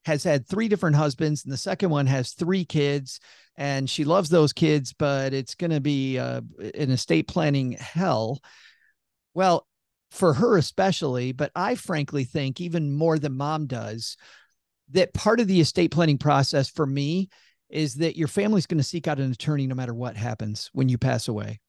has 0.05 0.23
had 0.23 0.47
three 0.47 0.67
different 0.67 0.95
husbands 0.95 1.43
and 1.43 1.53
the 1.53 1.57
second 1.57 1.89
one 1.89 2.07
has 2.07 2.31
three 2.31 2.65
kids 2.65 3.19
and 3.55 3.89
she 3.89 4.03
loves 4.03 4.29
those 4.29 4.53
kids 4.53 4.93
but 4.97 5.33
it's 5.33 5.55
going 5.55 5.71
to 5.71 5.81
be 5.81 6.17
uh, 6.17 6.41
an 6.59 6.91
estate 6.91 7.27
planning 7.27 7.73
hell. 7.73 8.39
Well 9.33 9.67
for 10.11 10.33
her 10.33 10.57
especially 10.57 11.31
but 11.31 11.51
i 11.55 11.75
frankly 11.75 12.23
think 12.23 12.59
even 12.59 12.91
more 12.91 13.19
than 13.19 13.37
mom 13.37 13.67
does 13.67 14.17
that 14.89 15.13
part 15.13 15.39
of 15.39 15.47
the 15.47 15.61
estate 15.61 15.91
planning 15.91 16.17
process 16.17 16.67
for 16.67 16.85
me 16.85 17.29
is 17.69 17.95
that 17.95 18.17
your 18.17 18.27
family's 18.27 18.65
going 18.65 18.79
to 18.79 18.83
seek 18.83 19.07
out 19.07 19.19
an 19.19 19.31
attorney 19.31 19.67
no 19.67 19.75
matter 19.75 19.93
what 19.93 20.17
happens 20.17 20.69
when 20.73 20.89
you 20.89 20.97
pass 20.97 21.27
away. 21.27 21.59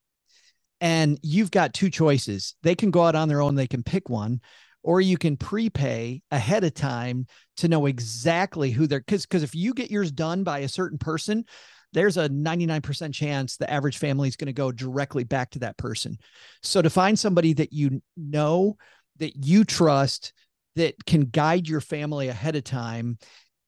And 0.81 1.19
you've 1.23 1.51
got 1.51 1.75
two 1.75 1.91
choices. 1.91 2.55
They 2.63 2.75
can 2.75 2.91
go 2.91 3.03
out 3.03 3.15
on 3.15 3.29
their 3.29 3.43
own, 3.43 3.55
they 3.55 3.67
can 3.67 3.83
pick 3.83 4.09
one, 4.09 4.41
or 4.83 5.01
you 5.01 5.19
can 5.19 5.37
prepay 5.37 6.23
ahead 6.31 6.65
of 6.65 6.75
time 6.75 7.27
to 7.59 7.69
know 7.69 7.87
exactly 7.87 8.71
who 8.71 8.87
they're 8.87 9.01
because 9.01 9.27
because 9.27 9.43
if 9.43 9.55
you 9.55 9.75
get 9.75 9.91
yours 9.91 10.11
done 10.11 10.43
by 10.43 10.61
a 10.61 10.69
certain 10.69 10.97
person, 10.99 11.45
there's 11.93 12.17
a 12.17 12.29
99% 12.29 13.13
chance 13.13 13.57
the 13.57 13.71
average 13.71 13.99
family 13.99 14.29
is 14.29 14.37
going 14.37 14.47
to 14.47 14.53
go 14.53 14.73
directly 14.73 15.25
back 15.25 15.51
to 15.51 15.59
that 15.61 15.77
person. 15.77 16.17
So 16.63 16.81
to 16.81 16.91
find 16.91 17.19
somebody 17.19 17.53
that 17.55 17.73
you 17.73 18.01
know, 18.17 18.77
that 19.19 19.45
you 19.45 19.65
trust, 19.65 20.33
that 20.77 20.95
can 21.05 21.23
guide 21.23 21.69
your 21.69 21.81
family 21.81 22.29
ahead 22.29 22.57
of 22.57 22.65
time 22.65 23.19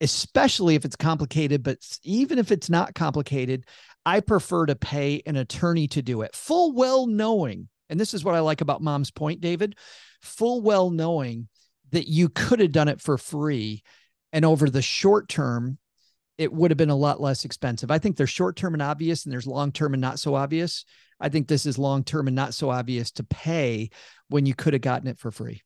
especially 0.03 0.75
if 0.75 0.85
it's 0.85 0.97
complicated, 0.97 1.63
but 1.63 1.79
even 2.03 2.39
if 2.39 2.53
it's 2.53 2.69
not 2.69 2.95
complicated, 2.95 3.65
I 4.05 4.21
prefer 4.21 4.67
to 4.67 4.77
pay 4.77 5.23
an 5.25 5.37
attorney 5.37 5.89
to 5.89 6.03
do 6.03 6.23
it, 6.23 6.37
full 6.37 6.73
well 6.73 7.07
knowing. 7.07 7.69
And 7.89 7.99
this 7.99 8.13
is 8.13 8.25
what 8.25 8.35
I 8.35 8.41
like 8.41 8.61
about 8.61 8.83
mom's 8.83 9.11
point, 9.11 9.41
David 9.41 9.77
full 10.23 10.63
well 10.63 10.91
knowing 10.91 11.49
that 11.91 12.09
you 12.09 12.29
could 12.29 12.61
have 12.61 12.73
done 12.73 12.89
it 12.89 13.01
for 13.01 13.19
free. 13.19 13.83
And 14.33 14.45
over 14.45 14.71
the 14.71 14.81
short 14.81 15.29
term, 15.29 15.79
it 16.39 16.51
would 16.53 16.71
have 16.71 16.79
been 16.79 16.89
a 16.91 16.97
lot 16.97 17.21
less 17.21 17.45
expensive. 17.45 17.91
I 17.91 17.99
think 17.99 18.17
there's 18.17 18.31
short 18.31 18.57
term 18.57 18.73
and 18.73 18.83
obvious, 18.83 19.25
and 19.25 19.33
there's 19.33 19.47
long 19.47 19.73
term 19.73 19.93
and 19.93 20.01
not 20.01 20.19
so 20.19 20.35
obvious. 20.35 20.87
I 21.21 21.29
think 21.29 21.47
this 21.47 21.67
is 21.67 21.79
long 21.79 22.03
term 22.03 22.29
and 22.29 22.35
not 22.35 22.55
so 22.55 22.71
obvious 22.71 23.11
to 23.13 23.25
pay 23.25 23.91
when 24.29 24.47
you 24.47 24.55
could 24.55 24.73
have 24.73 24.83
gotten 24.83 25.09
it 25.09 25.19
for 25.19 25.31
free. 25.31 25.61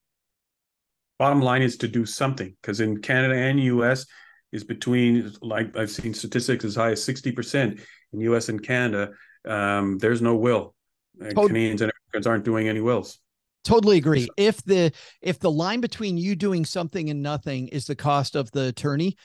Bottom 1.19 1.41
line 1.41 1.63
is 1.63 1.77
to 1.79 1.89
do 1.89 2.05
something 2.05 2.55
because 2.61 2.81
in 2.81 3.01
Canada 3.01 3.37
and 3.37 3.61
US 3.61 4.05
is 4.53 4.65
between 4.65 5.33
like 5.43 5.77
I've 5.77 5.91
seen 5.91 6.15
statistics 6.15 6.65
as 6.65 6.75
high 6.77 6.93
as 6.93 7.05
60% 7.05 7.81
in 8.13 8.21
US 8.21 8.49
and 8.49 8.63
Canada. 8.63 9.13
Um, 9.47 9.99
there's 9.99 10.23
no 10.23 10.35
will. 10.37 10.75
And 11.21 11.37
Oh. 11.37 11.47
Canadians 11.47 11.83
and 11.83 11.93
Americans 11.93 12.27
aren't 12.27 12.45
doing 12.45 12.69
any 12.69 12.81
wills. 12.81 13.19
totally 13.65 13.97
agree 13.99 14.29
if 14.37 14.63
the 14.65 14.93
if 15.23 15.39
the 15.41 15.51
line 15.51 15.81
between 15.81 16.17
you 16.17 16.37
doing 16.37 16.65
something 16.65 17.11
and 17.11 17.21
nothing 17.23 17.69
is 17.69 17.87
the 17.87 17.97
cost 17.97 18.37
of 18.37 18.49
the 18.53 18.67
attorney 18.69 19.17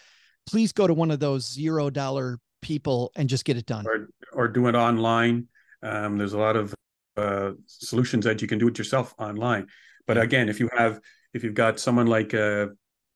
please 0.50 0.72
go 0.74 0.88
to 0.88 0.94
one 0.96 1.12
of 1.12 1.20
those 1.20 1.44
zero 1.54 1.92
dollar 1.92 2.40
people 2.62 3.12
and 3.16 3.30
just 3.30 3.46
get 3.46 3.56
it 3.56 3.68
done 3.68 3.86
or 3.86 4.08
or 4.34 4.48
do 4.48 4.66
it 4.68 4.74
online 4.74 5.48
um, 5.84 6.18
there's 6.18 6.34
a 6.34 6.40
lot 6.40 6.56
of 6.56 6.74
uh, 7.18 7.52
solutions 7.68 8.26
that 8.26 8.42
you 8.42 8.48
can 8.48 8.58
do 8.58 8.68
it 8.68 8.78
yourself 8.80 9.14
online 9.20 9.68
but 10.08 10.18
again 10.18 10.50
if 10.50 10.60
you 10.60 10.68
have 10.76 11.00
if 11.36 11.44
you've 11.44 11.54
got 11.54 11.80
someone 11.80 12.08
like 12.08 12.34
uh, 12.34 12.66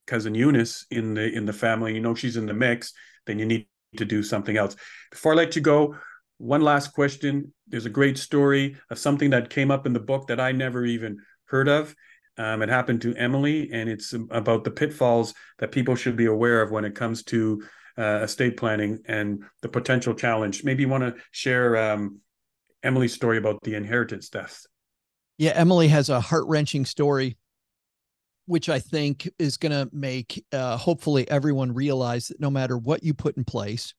cousin 0.08 0.36
eunice 0.36 0.86
in 0.92 1.14
the 1.14 1.34
in 1.34 1.46
the 1.46 1.54
family 1.54 1.94
you 1.94 2.00
know 2.00 2.16
she's 2.16 2.38
in 2.38 2.46
the 2.46 2.54
mix 2.54 2.94
then 3.26 3.40
you 3.40 3.46
need 3.46 3.68
to 3.98 4.06
do 4.06 4.22
something 4.22 4.58
else 4.58 4.76
before 5.12 5.34
i 5.34 5.36
let 5.36 5.56
you 5.56 5.62
go 5.62 5.96
one 6.38 6.62
last 6.62 6.94
question. 6.94 7.54
There's 7.68 7.86
a 7.86 7.90
great 7.90 8.18
story 8.18 8.78
of 8.90 9.00
something 9.00 9.30
that 9.30 9.50
came 9.50 9.72
up 9.72 9.86
in 9.86 9.94
the 9.94 10.00
book 10.00 10.28
that 10.28 10.40
I 10.40 10.52
never 10.52 10.86
even 10.86 11.20
heard 11.46 11.68
of. 11.68 11.96
Um, 12.38 12.62
it 12.62 12.70
happened 12.70 13.02
to 13.04 13.16
Emily, 13.16 13.70
and 13.72 13.90
it's 13.90 14.14
about 14.14 14.66
the 14.66 14.72
pitfalls 14.72 15.34
that 15.60 15.72
people 15.72 15.96
should 15.96 16.18
be 16.18 16.26
aware 16.26 16.62
of 16.62 16.72
when 16.72 16.84
it 16.84 16.96
comes 16.96 17.24
to 17.26 17.64
uh, 17.98 18.20
estate 18.24 18.58
planning 18.58 19.00
and 19.06 19.44
the 19.62 19.70
potential 19.70 20.14
challenge. 20.14 20.64
Maybe 20.64 20.84
you 20.84 20.90
want 20.90 21.04
to 21.04 21.16
share 21.32 21.78
um, 21.78 22.20
Emily's 22.84 23.14
story 23.14 23.38
about 23.38 23.60
the 23.64 23.76
inheritance 23.76 24.28
death. 24.28 24.66
Yeah, 25.38 25.52
Emily 25.52 25.88
has 25.88 26.10
a 26.10 26.20
heart 26.20 26.46
wrenching 26.48 26.86
story, 26.86 27.38
which 28.46 28.70
I 28.70 28.80
think 28.80 29.30
is 29.40 29.58
going 29.58 29.72
to 29.72 29.90
make 29.94 30.44
uh, 30.52 30.78
hopefully 30.78 31.30
everyone 31.30 31.74
realize 31.74 32.28
that 32.28 32.40
no 32.40 32.50
matter 32.50 32.78
what 32.78 33.04
you 33.04 33.14
put 33.14 33.38
in 33.38 33.44
place, 33.44 33.94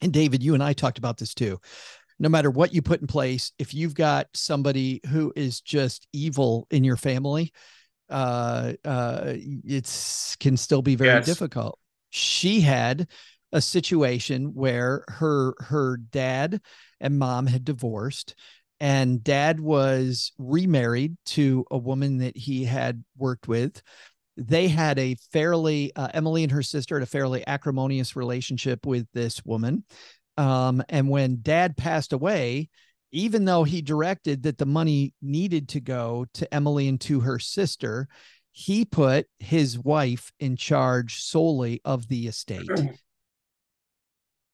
and 0.00 0.12
David, 0.12 0.42
you 0.42 0.54
and 0.54 0.62
I 0.62 0.72
talked 0.72 0.98
about 0.98 1.18
this 1.18 1.34
too. 1.34 1.60
No 2.18 2.28
matter 2.28 2.50
what 2.50 2.74
you 2.74 2.82
put 2.82 3.00
in 3.00 3.06
place, 3.06 3.52
if 3.58 3.74
you've 3.74 3.94
got 3.94 4.26
somebody 4.34 5.00
who 5.08 5.32
is 5.36 5.60
just 5.60 6.08
evil 6.12 6.66
in 6.70 6.82
your 6.82 6.96
family, 6.96 7.52
uh, 8.10 8.72
uh, 8.84 9.34
it's 9.34 10.34
can 10.36 10.56
still 10.56 10.82
be 10.82 10.96
very 10.96 11.10
yes. 11.10 11.26
difficult. 11.26 11.78
She 12.10 12.60
had 12.60 13.08
a 13.52 13.60
situation 13.60 14.54
where 14.54 15.04
her 15.08 15.54
her 15.60 15.96
dad 15.96 16.60
and 17.00 17.18
mom 17.18 17.46
had 17.46 17.64
divorced 17.64 18.34
and 18.80 19.24
dad 19.24 19.60
was 19.60 20.32
remarried 20.38 21.16
to 21.26 21.64
a 21.70 21.78
woman 21.78 22.18
that 22.18 22.36
he 22.36 22.64
had 22.64 23.02
worked 23.16 23.48
with 23.48 23.82
they 24.38 24.68
had 24.68 24.98
a 25.00 25.16
fairly 25.32 25.92
uh, 25.96 26.08
Emily 26.14 26.44
and 26.44 26.52
her 26.52 26.62
sister 26.62 26.94
had 26.96 27.02
a 27.02 27.06
fairly 27.06 27.44
acrimonious 27.46 28.14
relationship 28.14 28.86
with 28.86 29.06
this 29.12 29.44
woman. 29.44 29.84
Um, 30.36 30.82
and 30.88 31.08
when 31.08 31.40
dad 31.42 31.76
passed 31.76 32.12
away, 32.12 32.68
even 33.10 33.44
though 33.44 33.64
he 33.64 33.82
directed 33.82 34.44
that 34.44 34.58
the 34.58 34.66
money 34.66 35.12
needed 35.20 35.68
to 35.70 35.80
go 35.80 36.26
to 36.34 36.54
Emily 36.54 36.86
and 36.86 37.00
to 37.02 37.20
her 37.20 37.40
sister, 37.40 38.06
he 38.52 38.84
put 38.84 39.26
his 39.40 39.78
wife 39.78 40.30
in 40.38 40.56
charge 40.56 41.22
solely 41.22 41.80
of 41.84 42.06
the 42.08 42.28
estate. 42.28 42.68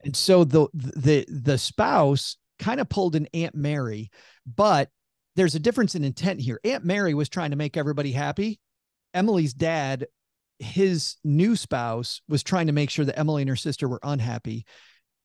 And 0.06 0.14
so 0.14 0.44
the 0.44 0.68
the 0.74 1.24
the 1.30 1.56
spouse 1.56 2.36
kind 2.58 2.80
of 2.80 2.88
pulled 2.88 3.16
an 3.16 3.28
Aunt 3.34 3.54
Mary, 3.54 4.10
but 4.46 4.90
there's 5.36 5.54
a 5.54 5.60
difference 5.60 5.94
in 5.94 6.04
intent 6.04 6.40
here. 6.40 6.60
Aunt 6.64 6.84
Mary 6.84 7.14
was 7.14 7.28
trying 7.28 7.50
to 7.50 7.56
make 7.56 7.76
everybody 7.76 8.12
happy. 8.12 8.60
Emily's 9.12 9.54
dad, 9.54 10.06
his 10.58 11.16
new 11.24 11.56
spouse, 11.56 12.20
was 12.28 12.42
trying 12.42 12.66
to 12.66 12.72
make 12.72 12.90
sure 12.90 13.04
that 13.04 13.18
Emily 13.18 13.42
and 13.42 13.48
her 13.48 13.56
sister 13.56 13.88
were 13.88 14.00
unhappy 14.02 14.64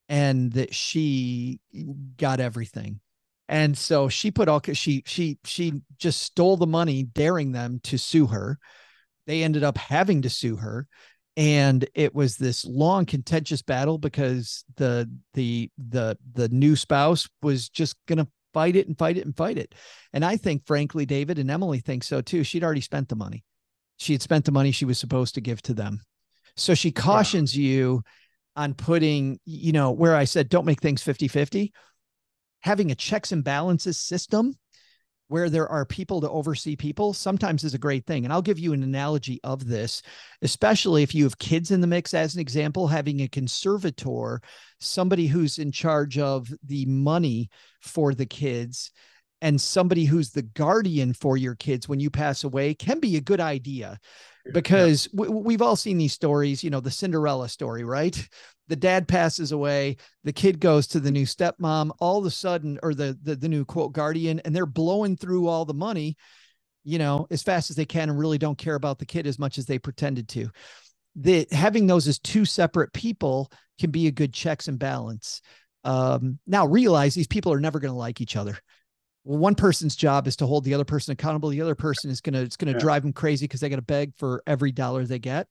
and 0.07 0.51
that 0.53 0.73
she 0.73 1.59
got 2.17 2.39
everything. 2.39 2.99
And 3.47 3.77
so 3.77 4.09
she 4.09 4.29
put 4.31 4.47
all 4.47 4.61
she 4.73 5.03
she 5.05 5.39
she 5.43 5.81
just 5.97 6.21
stole 6.21 6.57
the 6.57 6.67
money, 6.67 7.03
daring 7.03 7.51
them 7.51 7.79
to 7.83 7.97
sue 7.97 8.27
her. 8.27 8.59
They 9.25 9.43
ended 9.43 9.63
up 9.63 9.77
having 9.77 10.23
to 10.23 10.29
sue 10.29 10.57
her 10.57 10.87
and 11.39 11.88
it 11.95 12.13
was 12.13 12.38
this 12.38 12.65
long 12.65 13.06
contentious 13.06 13.62
battle 13.62 13.97
because 13.97 14.63
the 14.78 15.10
the 15.34 15.71
the 15.78 16.17
the 16.34 16.49
new 16.49 16.75
spouse 16.75 17.28
was 17.41 17.69
just 17.69 17.95
going 18.08 18.17
to 18.17 18.28
fight 18.54 18.75
it 18.75 18.88
and 18.88 18.97
fight 18.97 19.17
it 19.17 19.25
and 19.25 19.38
fight 19.38 19.58
it 19.58 19.73
and 20.13 20.25
i 20.25 20.36
think 20.36 20.65
frankly 20.65 21.06
david 21.06 21.39
and 21.39 21.49
emily 21.49 21.80
think 21.80 22.04
so 22.04 22.19
too 22.19 22.43
she'd 22.43 22.63
already 22.63 22.82
spent 22.82 23.08
the 23.08 23.15
money 23.15 23.43
she 23.99 24.13
had 24.13 24.21
spent 24.21 24.45
the 24.45 24.52
money 24.52 24.71
she 24.71 24.86
was 24.86 24.97
supposed 24.97 25.36
to 25.36 25.41
give 25.41 25.62
to 25.63 25.73
them. 25.73 26.02
So 26.56 26.73
she 26.73 26.91
cautions 26.91 27.56
wow. 27.56 27.62
you 27.62 28.04
on 28.56 28.73
putting, 28.73 29.39
you 29.45 29.71
know, 29.71 29.91
where 29.91 30.15
I 30.15 30.23
said, 30.23 30.49
don't 30.49 30.65
make 30.65 30.82
things 30.82 31.04
50 31.04 31.28
50, 31.28 31.73
having 32.62 32.91
a 32.91 32.95
checks 32.95 33.32
and 33.32 33.43
balances 33.43 33.99
system 33.99 34.56
where 35.29 35.49
there 35.49 35.69
are 35.69 35.85
people 35.85 36.19
to 36.19 36.29
oversee 36.29 36.75
people 36.75 37.13
sometimes 37.13 37.63
is 37.63 37.73
a 37.73 37.79
great 37.79 38.05
thing. 38.05 38.25
And 38.25 38.33
I'll 38.33 38.41
give 38.41 38.59
you 38.59 38.73
an 38.73 38.83
analogy 38.83 39.39
of 39.43 39.65
this, 39.65 40.01
especially 40.41 41.03
if 41.03 41.15
you 41.15 41.23
have 41.23 41.37
kids 41.37 41.71
in 41.71 41.81
the 41.81 41.87
mix, 41.87 42.13
as 42.13 42.33
an 42.33 42.41
example, 42.41 42.87
having 42.87 43.21
a 43.21 43.27
conservator, 43.27 44.41
somebody 44.79 45.27
who's 45.27 45.59
in 45.59 45.71
charge 45.71 46.17
of 46.17 46.51
the 46.65 46.85
money 46.87 47.49
for 47.79 48.13
the 48.13 48.25
kids 48.25 48.91
and 49.41 49.60
somebody 49.60 50.06
who's 50.06 50.32
the 50.32 50.41
guardian 50.41 51.13
for 51.13 51.38
your 51.38 51.56
kids 51.56 51.88
when 51.88 51.99
you 51.99 52.10
pass 52.10 52.43
away 52.43 52.73
can 52.73 52.99
be 52.99 53.15
a 53.15 53.21
good 53.21 53.39
idea 53.39 53.99
because 54.54 55.08
yeah. 55.13 55.28
we, 55.28 55.54
have 55.54 55.62
all 55.62 55.75
seen 55.75 55.97
these 55.97 56.13
stories 56.13 56.63
you 56.63 56.69
know 56.69 56.80
the 56.80 56.91
cinderella 56.91 57.47
story 57.49 57.84
right? 57.84 58.28
The 58.67 58.75
dad 58.75 59.08
passes 59.08 59.52
away 59.52 59.97
the 60.23 60.34
kid 60.34 60.60
goes 60.60 60.88
to 60.88 60.99
the 60.99 61.12
new 61.12 61.25
stepmom 61.25 61.91
all 61.99 62.19
of 62.19 62.25
a 62.25 62.32
sudden 62.32 62.80
or 62.84 62.93
the, 62.93 63.17
the 63.23 63.36
the 63.36 63.49
new 63.49 63.65
quote 63.65 63.93
guardian 63.93 64.39
and 64.41 64.56
they're 64.56 64.65
blowing 64.65 65.17
through 65.17 65.47
all 65.47 65.65
the 65.65 65.73
money 65.73 66.15
you 66.84 66.97
know 66.97 67.28
as 67.32 67.43
fast 67.43 67.69
as 67.69 67.75
they 67.75 67.86
can 67.86 68.10
and 68.10 68.19
really 68.19 68.38
don't 68.38 68.58
care 68.58 68.75
about 68.75 68.99
the 68.99 69.06
kid 69.06 69.28
as 69.28 69.39
much 69.39 69.58
as 69.58 69.65
they 69.65 69.80
pretended 69.80 70.28
to. 70.30 70.49
That 71.17 71.52
having 71.52 71.88
those 71.88 72.08
as 72.08 72.19
two 72.19 72.45
separate 72.45 72.93
people 72.93 73.52
can 73.80 73.91
be 73.91 74.08
a 74.08 74.12
good 74.12 74.34
checks 74.34 74.67
and 74.67 74.78
balance. 74.78 75.41
Um, 75.84 76.39
now 76.45 76.65
realize 76.65 77.15
these 77.15 77.28
people 77.28 77.54
are 77.54 77.60
never 77.60 77.80
going 77.80 77.93
to 77.93 77.97
like 77.97 78.21
each 78.21 78.36
other 78.36 78.58
one 79.23 79.55
person's 79.55 79.95
job 79.95 80.27
is 80.27 80.36
to 80.38 80.47
hold 80.47 80.63
the 80.63 80.73
other 80.73 80.86
person 80.86 81.12
accountable. 81.12 81.49
The 81.49 81.62
other 81.62 81.75
person 81.75 82.10
is 82.10 82.21
gonna 82.21 82.41
it's 82.41 82.58
gonna 82.58 82.73
yeah. 82.73 82.79
drive 82.79 83.03
them 83.03 83.13
crazy 83.13 83.45
because 83.45 83.60
they 83.60 83.69
got 83.69 83.75
to 83.77 83.82
beg 83.82 84.13
for 84.17 84.43
every 84.47 84.71
dollar 84.71 85.05
they 85.05 85.19
get. 85.19 85.47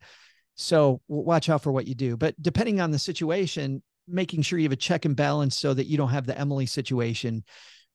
So 0.56 1.00
watch 1.06 1.48
out 1.48 1.62
for 1.62 1.70
what 1.70 1.86
you 1.86 1.94
do. 1.94 2.16
But 2.16 2.34
depending 2.42 2.80
on 2.80 2.90
the 2.90 2.98
situation, 2.98 3.82
making 4.08 4.42
sure 4.42 4.58
you 4.58 4.64
have 4.64 4.72
a 4.72 4.76
check 4.76 5.04
and 5.04 5.14
balance 5.14 5.58
so 5.58 5.72
that 5.74 5.86
you 5.86 5.96
don't 5.96 6.08
have 6.08 6.26
the 6.26 6.36
Emily 6.36 6.66
situation, 6.66 7.44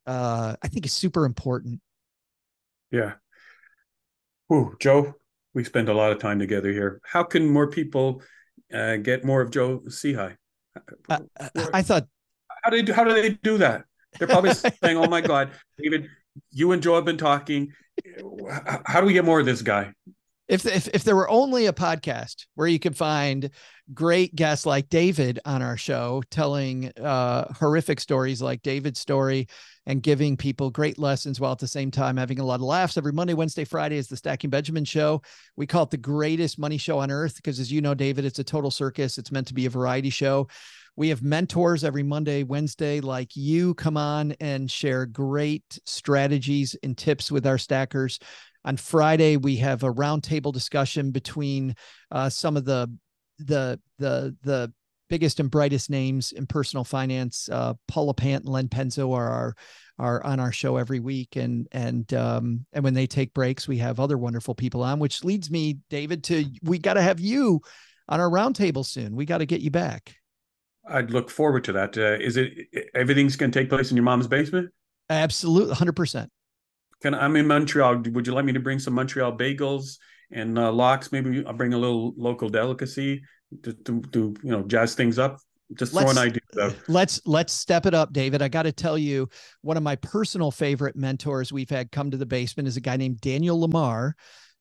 uh, 0.07 0.55
I 0.61 0.67
think 0.69 0.85
is 0.85 0.93
super 0.93 1.25
important. 1.25 1.81
Yeah. 2.91 3.13
Ooh, 4.51 4.75
Joe, 4.79 5.15
we 5.53 5.63
spend 5.63 5.89
a 5.89 5.93
lot 5.93 6.11
of 6.11 6.19
time 6.19 6.39
together 6.39 6.71
here. 6.71 7.01
How 7.03 7.23
can 7.23 7.49
more 7.49 7.67
people 7.67 8.21
uh, 8.73 8.97
get 8.97 9.25
more 9.25 9.41
of 9.41 9.51
Joe 9.51 9.79
Sehy? 9.87 10.37
Uh, 11.09 11.19
I 11.73 11.81
thought. 11.81 12.07
How 12.63 12.69
do 12.69 12.77
they 12.77 12.83
do? 12.83 12.93
How 12.93 13.03
do 13.03 13.13
they 13.13 13.31
do 13.31 13.57
that? 13.57 13.85
They're 14.17 14.27
probably 14.27 14.53
saying, 14.53 14.97
"Oh 14.97 15.07
my 15.07 15.21
God, 15.21 15.51
David, 15.77 16.07
you 16.51 16.71
and 16.71 16.81
Joe 16.81 16.95
have 16.95 17.05
been 17.05 17.17
talking. 17.17 17.71
How 18.85 19.01
do 19.01 19.07
we 19.07 19.13
get 19.13 19.25
more 19.25 19.39
of 19.39 19.45
this 19.45 19.61
guy?" 19.61 19.91
If, 20.49 20.65
if 20.65 20.89
if 20.89 21.03
there 21.03 21.15
were 21.15 21.29
only 21.29 21.67
a 21.67 21.73
podcast 21.73 22.45
where 22.55 22.67
you 22.67 22.77
could 22.77 22.97
find 22.97 23.49
great 23.93 24.35
guests 24.35 24.65
like 24.65 24.89
David 24.89 25.39
on 25.45 25.61
our 25.61 25.77
show 25.77 26.21
telling 26.29 26.91
uh, 26.99 27.53
horrific 27.53 27.99
stories 27.99 28.41
like 28.41 28.61
David's 28.61 28.99
story 28.99 29.47
and 29.85 30.01
giving 30.01 30.37
people 30.37 30.69
great 30.69 30.97
lessons 30.97 31.39
while 31.39 31.51
at 31.51 31.59
the 31.59 31.67
same 31.67 31.91
time 31.91 32.17
having 32.17 32.39
a 32.39 32.45
lot 32.45 32.55
of 32.55 32.61
laughs 32.61 32.97
every 32.97 33.11
Monday, 33.11 33.33
Wednesday, 33.33 33.65
Friday 33.65 33.97
is 33.97 34.07
the 34.07 34.15
Stacking 34.15 34.49
Benjamin 34.49 34.85
show. 34.85 35.21
We 35.57 35.67
call 35.67 35.83
it 35.83 35.89
the 35.89 35.97
greatest 35.97 36.57
money 36.57 36.77
show 36.77 36.99
on 36.99 37.11
earth 37.11 37.35
because 37.35 37.59
as 37.59 37.71
you 37.71 37.81
know, 37.81 37.93
David, 37.93 38.25
it's 38.25 38.39
a 38.39 38.43
total 38.43 38.71
circus. 38.71 39.17
It's 39.17 39.31
meant 39.31 39.47
to 39.47 39.53
be 39.53 39.65
a 39.65 39.69
variety 39.69 40.09
show. 40.09 40.47
We 40.95 41.09
have 41.09 41.23
mentors 41.23 41.83
every 41.83 42.03
Monday, 42.03 42.43
Wednesday, 42.43 42.99
like 43.01 43.35
you 43.35 43.73
come 43.73 43.97
on 43.97 44.33
and 44.39 44.69
share 44.69 45.05
great 45.05 45.79
strategies 45.85 46.75
and 46.83 46.97
tips 46.97 47.31
with 47.31 47.47
our 47.47 47.57
stackers. 47.57 48.19
On 48.65 48.77
Friday, 48.77 49.37
we 49.37 49.57
have 49.57 49.83
a 49.83 49.91
roundtable 49.93 50.53
discussion 50.53 51.11
between 51.11 51.75
uh, 52.11 52.29
some 52.29 52.55
of 52.55 52.65
the 52.65 52.95
the 53.39 53.79
the 53.97 54.35
the 54.43 54.71
biggest 55.09 55.39
and 55.39 55.51
brightest 55.51 55.89
names 55.89 56.31
in 56.31 56.47
personal 56.47 56.83
finance. 56.83 57.49
Uh, 57.51 57.73
Paula 57.87 58.13
Pant 58.13 58.45
and 58.45 58.53
Len 58.53 58.67
Penzo 58.69 59.13
are 59.13 59.29
our 59.29 59.55
are 59.99 60.23
on 60.23 60.39
our 60.39 60.51
show 60.51 60.77
every 60.77 60.99
week, 60.99 61.35
and 61.35 61.67
and 61.71 62.13
um, 62.13 62.65
and 62.71 62.83
when 62.83 62.93
they 62.93 63.07
take 63.07 63.33
breaks, 63.33 63.67
we 63.67 63.79
have 63.79 63.99
other 63.99 64.17
wonderful 64.17 64.55
people 64.55 64.83
on. 64.83 64.99
Which 64.99 65.23
leads 65.23 65.49
me, 65.49 65.79
David, 65.89 66.23
to 66.25 66.45
we 66.61 66.77
got 66.77 66.93
to 66.93 67.01
have 67.01 67.19
you 67.19 67.61
on 68.07 68.19
our 68.19 68.29
roundtable 68.29 68.85
soon. 68.85 69.15
We 69.15 69.25
got 69.25 69.39
to 69.39 69.45
get 69.45 69.61
you 69.61 69.71
back. 69.71 70.15
I'd 70.87 71.11
look 71.11 71.29
forward 71.29 71.63
to 71.65 71.73
that. 71.73 71.97
Uh, 71.97 72.17
is 72.19 72.37
it 72.37 72.53
everything's 72.93 73.35
going 73.35 73.51
to 73.51 73.59
take 73.59 73.69
place 73.69 73.91
in 73.91 73.97
your 73.97 74.03
mom's 74.03 74.27
basement? 74.27 74.69
Absolutely, 75.09 75.75
hundred 75.75 75.95
percent. 75.95 76.29
Can 77.01 77.13
I'm 77.13 77.35
in 77.35 77.47
Montreal? 77.47 78.03
Would 78.11 78.27
you 78.27 78.33
like 78.33 78.45
me 78.45 78.53
to 78.53 78.59
bring 78.59 78.79
some 78.79 78.93
Montreal 78.93 79.37
bagels 79.37 79.97
and 80.31 80.57
uh, 80.57 80.71
lox? 80.71 81.11
Maybe 81.11 81.45
I'll 81.45 81.53
bring 81.53 81.73
a 81.73 81.77
little 81.77 82.13
local 82.17 82.49
delicacy 82.49 83.21
to, 83.63 83.73
to, 83.73 84.01
to 84.11 84.35
you 84.43 84.51
know 84.51 84.63
jazz 84.63 84.95
things 84.95 85.19
up. 85.19 85.39
Just 85.75 85.93
throwing 85.93 86.17
ideas 86.17 86.43
out. 86.61 86.75
Let's 86.87 87.21
let's 87.25 87.53
step 87.53 87.85
it 87.85 87.93
up, 87.93 88.13
David. 88.13 88.41
I 88.41 88.47
got 88.47 88.63
to 88.63 88.71
tell 88.71 88.97
you, 88.97 89.29
one 89.61 89.77
of 89.77 89.83
my 89.83 89.95
personal 89.97 90.51
favorite 90.51 90.95
mentors 90.95 91.51
we've 91.51 91.69
had 91.69 91.91
come 91.91 92.11
to 92.11 92.17
the 92.17 92.25
basement 92.25 92.67
is 92.67 92.77
a 92.77 92.81
guy 92.81 92.97
named 92.97 93.21
Daniel 93.21 93.59
Lamarre, 93.59 94.13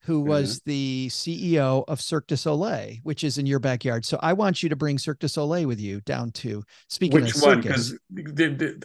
who 0.04 0.20
was 0.20 0.60
mm-hmm. 0.60 0.70
the 0.70 1.08
CEO 1.10 1.84
of 1.86 2.00
Cirque 2.00 2.26
du 2.26 2.36
Soleil, 2.36 2.96
which 3.04 3.22
is 3.22 3.38
in 3.38 3.46
your 3.46 3.60
backyard. 3.60 4.04
So 4.04 4.18
I 4.20 4.32
want 4.32 4.62
you 4.62 4.68
to 4.68 4.76
bring 4.76 4.98
Cirque 4.98 5.20
du 5.20 5.28
Soleil 5.28 5.66
with 5.66 5.80
you 5.80 6.00
down 6.00 6.32
to 6.32 6.64
speaking 6.88 7.22
which 7.22 7.36
one? 7.36 7.60
Because 7.60 7.96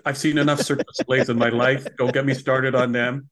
I've 0.05 0.17
seen 0.17 0.37
enough 0.37 0.61
Cirque 0.61 0.79
du 0.79 0.85
Soleils 0.93 1.29
in 1.29 1.37
my 1.37 1.49
life. 1.49 1.87
Don't 1.97 2.13
get 2.13 2.25
me 2.25 2.33
started 2.33 2.75
on 2.75 2.91
them. 2.91 3.29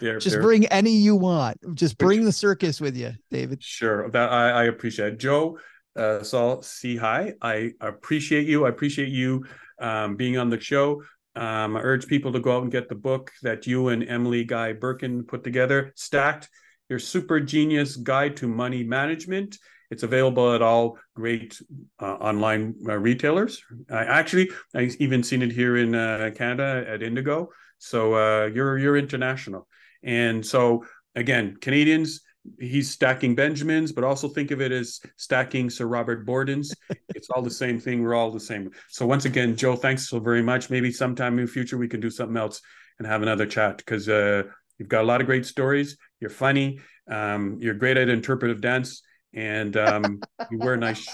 They're, 0.00 0.18
Just 0.18 0.34
they're... 0.34 0.42
bring 0.42 0.66
any 0.66 0.92
you 0.92 1.14
want. 1.14 1.58
Just 1.74 1.98
bring 1.98 2.20
which, 2.20 2.26
the 2.26 2.32
circus 2.32 2.80
with 2.80 2.96
you, 2.96 3.12
David. 3.30 3.62
Sure, 3.62 4.10
that 4.10 4.30
I, 4.32 4.50
I 4.50 4.64
appreciate. 4.64 5.14
It. 5.14 5.18
Joe, 5.18 5.58
uh, 5.94 6.22
Saul, 6.22 6.58
Sehy. 6.58 7.34
I 7.42 7.72
appreciate 7.80 8.46
you. 8.46 8.64
I 8.64 8.70
appreciate 8.70 9.10
you 9.10 9.44
um, 9.78 10.16
being 10.16 10.38
on 10.38 10.48
the 10.48 10.58
show. 10.58 11.02
Um, 11.36 11.76
I 11.76 11.80
urge 11.80 12.06
people 12.06 12.32
to 12.32 12.40
go 12.40 12.56
out 12.56 12.62
and 12.62 12.72
get 12.72 12.88
the 12.88 12.94
book 12.94 13.32
that 13.42 13.66
you 13.66 13.88
and 13.88 14.08
Emily 14.08 14.44
Guy 14.44 14.72
Birken 14.72 15.26
put 15.26 15.44
together, 15.44 15.92
Stacked 15.96 16.48
your 16.88 16.98
super 16.98 17.40
genius 17.40 17.96
guide 17.96 18.36
to 18.38 18.48
money 18.48 18.82
management. 18.84 19.58
It's 19.90 20.02
available 20.02 20.54
at 20.54 20.62
all 20.62 20.98
great 21.14 21.60
uh, 22.00 22.14
online 22.14 22.74
uh, 22.88 22.98
retailers. 22.98 23.62
I 23.90 24.04
actually, 24.04 24.50
I've 24.74 24.96
even 24.98 25.22
seen 25.22 25.42
it 25.42 25.52
here 25.52 25.76
in 25.76 25.94
uh, 25.94 26.30
Canada 26.34 26.84
at 26.88 27.02
Indigo. 27.02 27.50
So 27.78 28.14
uh, 28.14 28.46
you're 28.46 28.78
you're 28.78 28.96
international, 28.96 29.68
and 30.02 30.44
so 30.44 30.84
again, 31.14 31.56
Canadians. 31.60 32.20
He's 32.60 32.90
stacking 32.90 33.34
Benjamins, 33.34 33.90
but 33.90 34.04
also 34.04 34.28
think 34.28 34.50
of 34.50 34.60
it 34.60 34.70
as 34.70 35.00
stacking 35.16 35.70
Sir 35.70 35.86
Robert 35.86 36.26
Bordens. 36.26 36.74
it's 37.14 37.30
all 37.30 37.40
the 37.40 37.50
same 37.50 37.80
thing. 37.80 38.02
We're 38.02 38.12
all 38.14 38.30
the 38.30 38.38
same. 38.38 38.70
So 38.90 39.06
once 39.06 39.24
again, 39.24 39.56
Joe, 39.56 39.76
thanks 39.76 40.10
so 40.10 40.20
very 40.20 40.42
much. 40.42 40.68
Maybe 40.68 40.92
sometime 40.92 41.38
in 41.38 41.46
the 41.46 41.50
future 41.50 41.78
we 41.78 41.88
can 41.88 42.00
do 42.00 42.10
something 42.10 42.36
else 42.36 42.60
and 42.98 43.08
have 43.08 43.22
another 43.22 43.46
chat 43.46 43.78
because 43.78 44.10
uh, 44.10 44.42
You've 44.78 44.88
got 44.88 45.02
a 45.02 45.06
lot 45.06 45.20
of 45.20 45.26
great 45.26 45.46
stories. 45.46 45.96
You're 46.20 46.30
funny. 46.30 46.80
Um, 47.10 47.58
you're 47.60 47.74
great 47.74 47.96
at 47.96 48.08
interpretive 48.08 48.60
dance, 48.60 49.02
and 49.34 49.76
um, 49.76 50.20
you 50.50 50.58
wear 50.58 50.76
nice. 50.76 51.06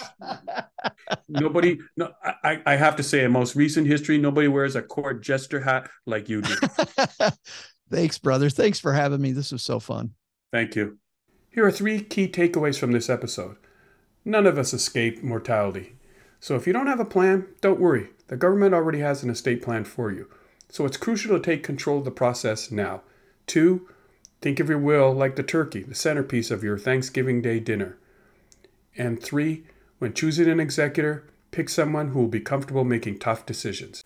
nobody, 1.28 1.78
no, 1.96 2.12
I, 2.44 2.62
I 2.64 2.76
have 2.76 2.96
to 2.96 3.02
say, 3.02 3.24
in 3.24 3.32
most 3.32 3.56
recent 3.56 3.86
history, 3.86 4.18
nobody 4.18 4.48
wears 4.48 4.76
a 4.76 4.82
court 4.82 5.22
jester 5.22 5.60
hat 5.60 5.88
like 6.06 6.28
you 6.28 6.42
do. 6.42 6.54
Thanks, 7.90 8.18
brother. 8.18 8.50
Thanks 8.50 8.78
for 8.78 8.92
having 8.92 9.20
me. 9.20 9.32
This 9.32 9.50
was 9.50 9.62
so 9.62 9.80
fun. 9.80 10.12
Thank 10.52 10.76
you. 10.76 10.98
Here 11.50 11.66
are 11.66 11.72
three 11.72 12.00
key 12.00 12.28
takeaways 12.28 12.78
from 12.78 12.92
this 12.92 13.10
episode. 13.10 13.56
None 14.24 14.46
of 14.46 14.58
us 14.58 14.72
escape 14.72 15.22
mortality. 15.22 15.96
So 16.38 16.54
if 16.54 16.66
you 16.66 16.72
don't 16.72 16.86
have 16.86 17.00
a 17.00 17.04
plan, 17.04 17.46
don't 17.60 17.80
worry. 17.80 18.10
The 18.28 18.36
government 18.36 18.74
already 18.74 19.00
has 19.00 19.22
an 19.22 19.30
estate 19.30 19.62
plan 19.62 19.84
for 19.84 20.12
you. 20.12 20.28
So 20.68 20.86
it's 20.86 20.96
crucial 20.96 21.36
to 21.36 21.42
take 21.42 21.64
control 21.64 21.98
of 21.98 22.04
the 22.04 22.10
process 22.12 22.70
now. 22.70 23.02
Two, 23.50 23.88
think 24.40 24.60
of 24.60 24.68
your 24.68 24.78
will 24.78 25.12
like 25.12 25.34
the 25.34 25.42
turkey, 25.42 25.82
the 25.82 25.92
centerpiece 25.92 26.52
of 26.52 26.62
your 26.62 26.78
Thanksgiving 26.78 27.42
Day 27.42 27.58
dinner. 27.58 27.98
And 28.96 29.20
three, 29.20 29.64
when 29.98 30.14
choosing 30.14 30.48
an 30.48 30.60
executor, 30.60 31.24
pick 31.50 31.68
someone 31.68 32.10
who 32.10 32.20
will 32.20 32.28
be 32.28 32.38
comfortable 32.38 32.84
making 32.84 33.18
tough 33.18 33.44
decisions. 33.44 34.04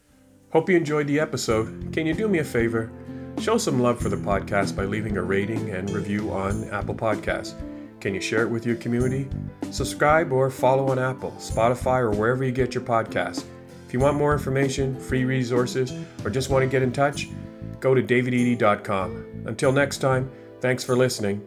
Hope 0.53 0.71
you 0.71 0.79
enjoyed 0.79 1.09
the 1.09 1.21
episode. 1.21 1.93
Can 1.93 2.07
you 2.07 2.15
do 2.15 2.27
me 2.27 2.39
a 2.39 2.45
favor? 2.45 2.91
Show 3.39 3.59
some 3.59 3.81
love 3.81 4.01
for 4.01 4.09
the 4.09 4.17
podcast 4.17 4.75
by 4.75 4.87
leaving 4.87 5.19
a 5.19 5.23
rating 5.23 5.69
and 5.73 5.91
review 5.91 6.31
on 6.31 6.65
Apple 6.71 6.95
Podcasts. 6.95 7.53
Can 8.01 8.15
you 8.15 8.23
share 8.23 8.45
it 8.45 8.51
with 8.51 8.65
your 8.65 8.77
community? 8.77 9.29
Subscribe 9.73 10.33
or 10.33 10.49
follow 10.49 10.89
on 10.89 10.99
Apple, 10.99 11.33
Spotify, 11.33 11.99
or 11.99 12.13
wherever 12.13 12.45
you 12.45 12.51
get 12.51 12.75
your 12.75 12.85
podcasts. 12.85 13.45
If 13.87 13.93
you 13.93 13.99
want 13.99 14.17
more 14.17 14.33
information, 14.33 14.99
free 14.99 15.27
resources, 15.27 15.93
or 16.25 16.31
just 16.31 16.49
want 16.49 16.63
to 16.63 16.67
get 16.67 16.81
in 16.81 16.93
touch, 16.93 17.29
go 17.85 17.95
to 17.95 18.03
davidedey.com. 18.03 19.45
Until 19.47 19.71
next 19.71 19.99
time, 19.99 20.31
thanks 20.63 20.83
for 20.83 20.97
listening 20.97 21.43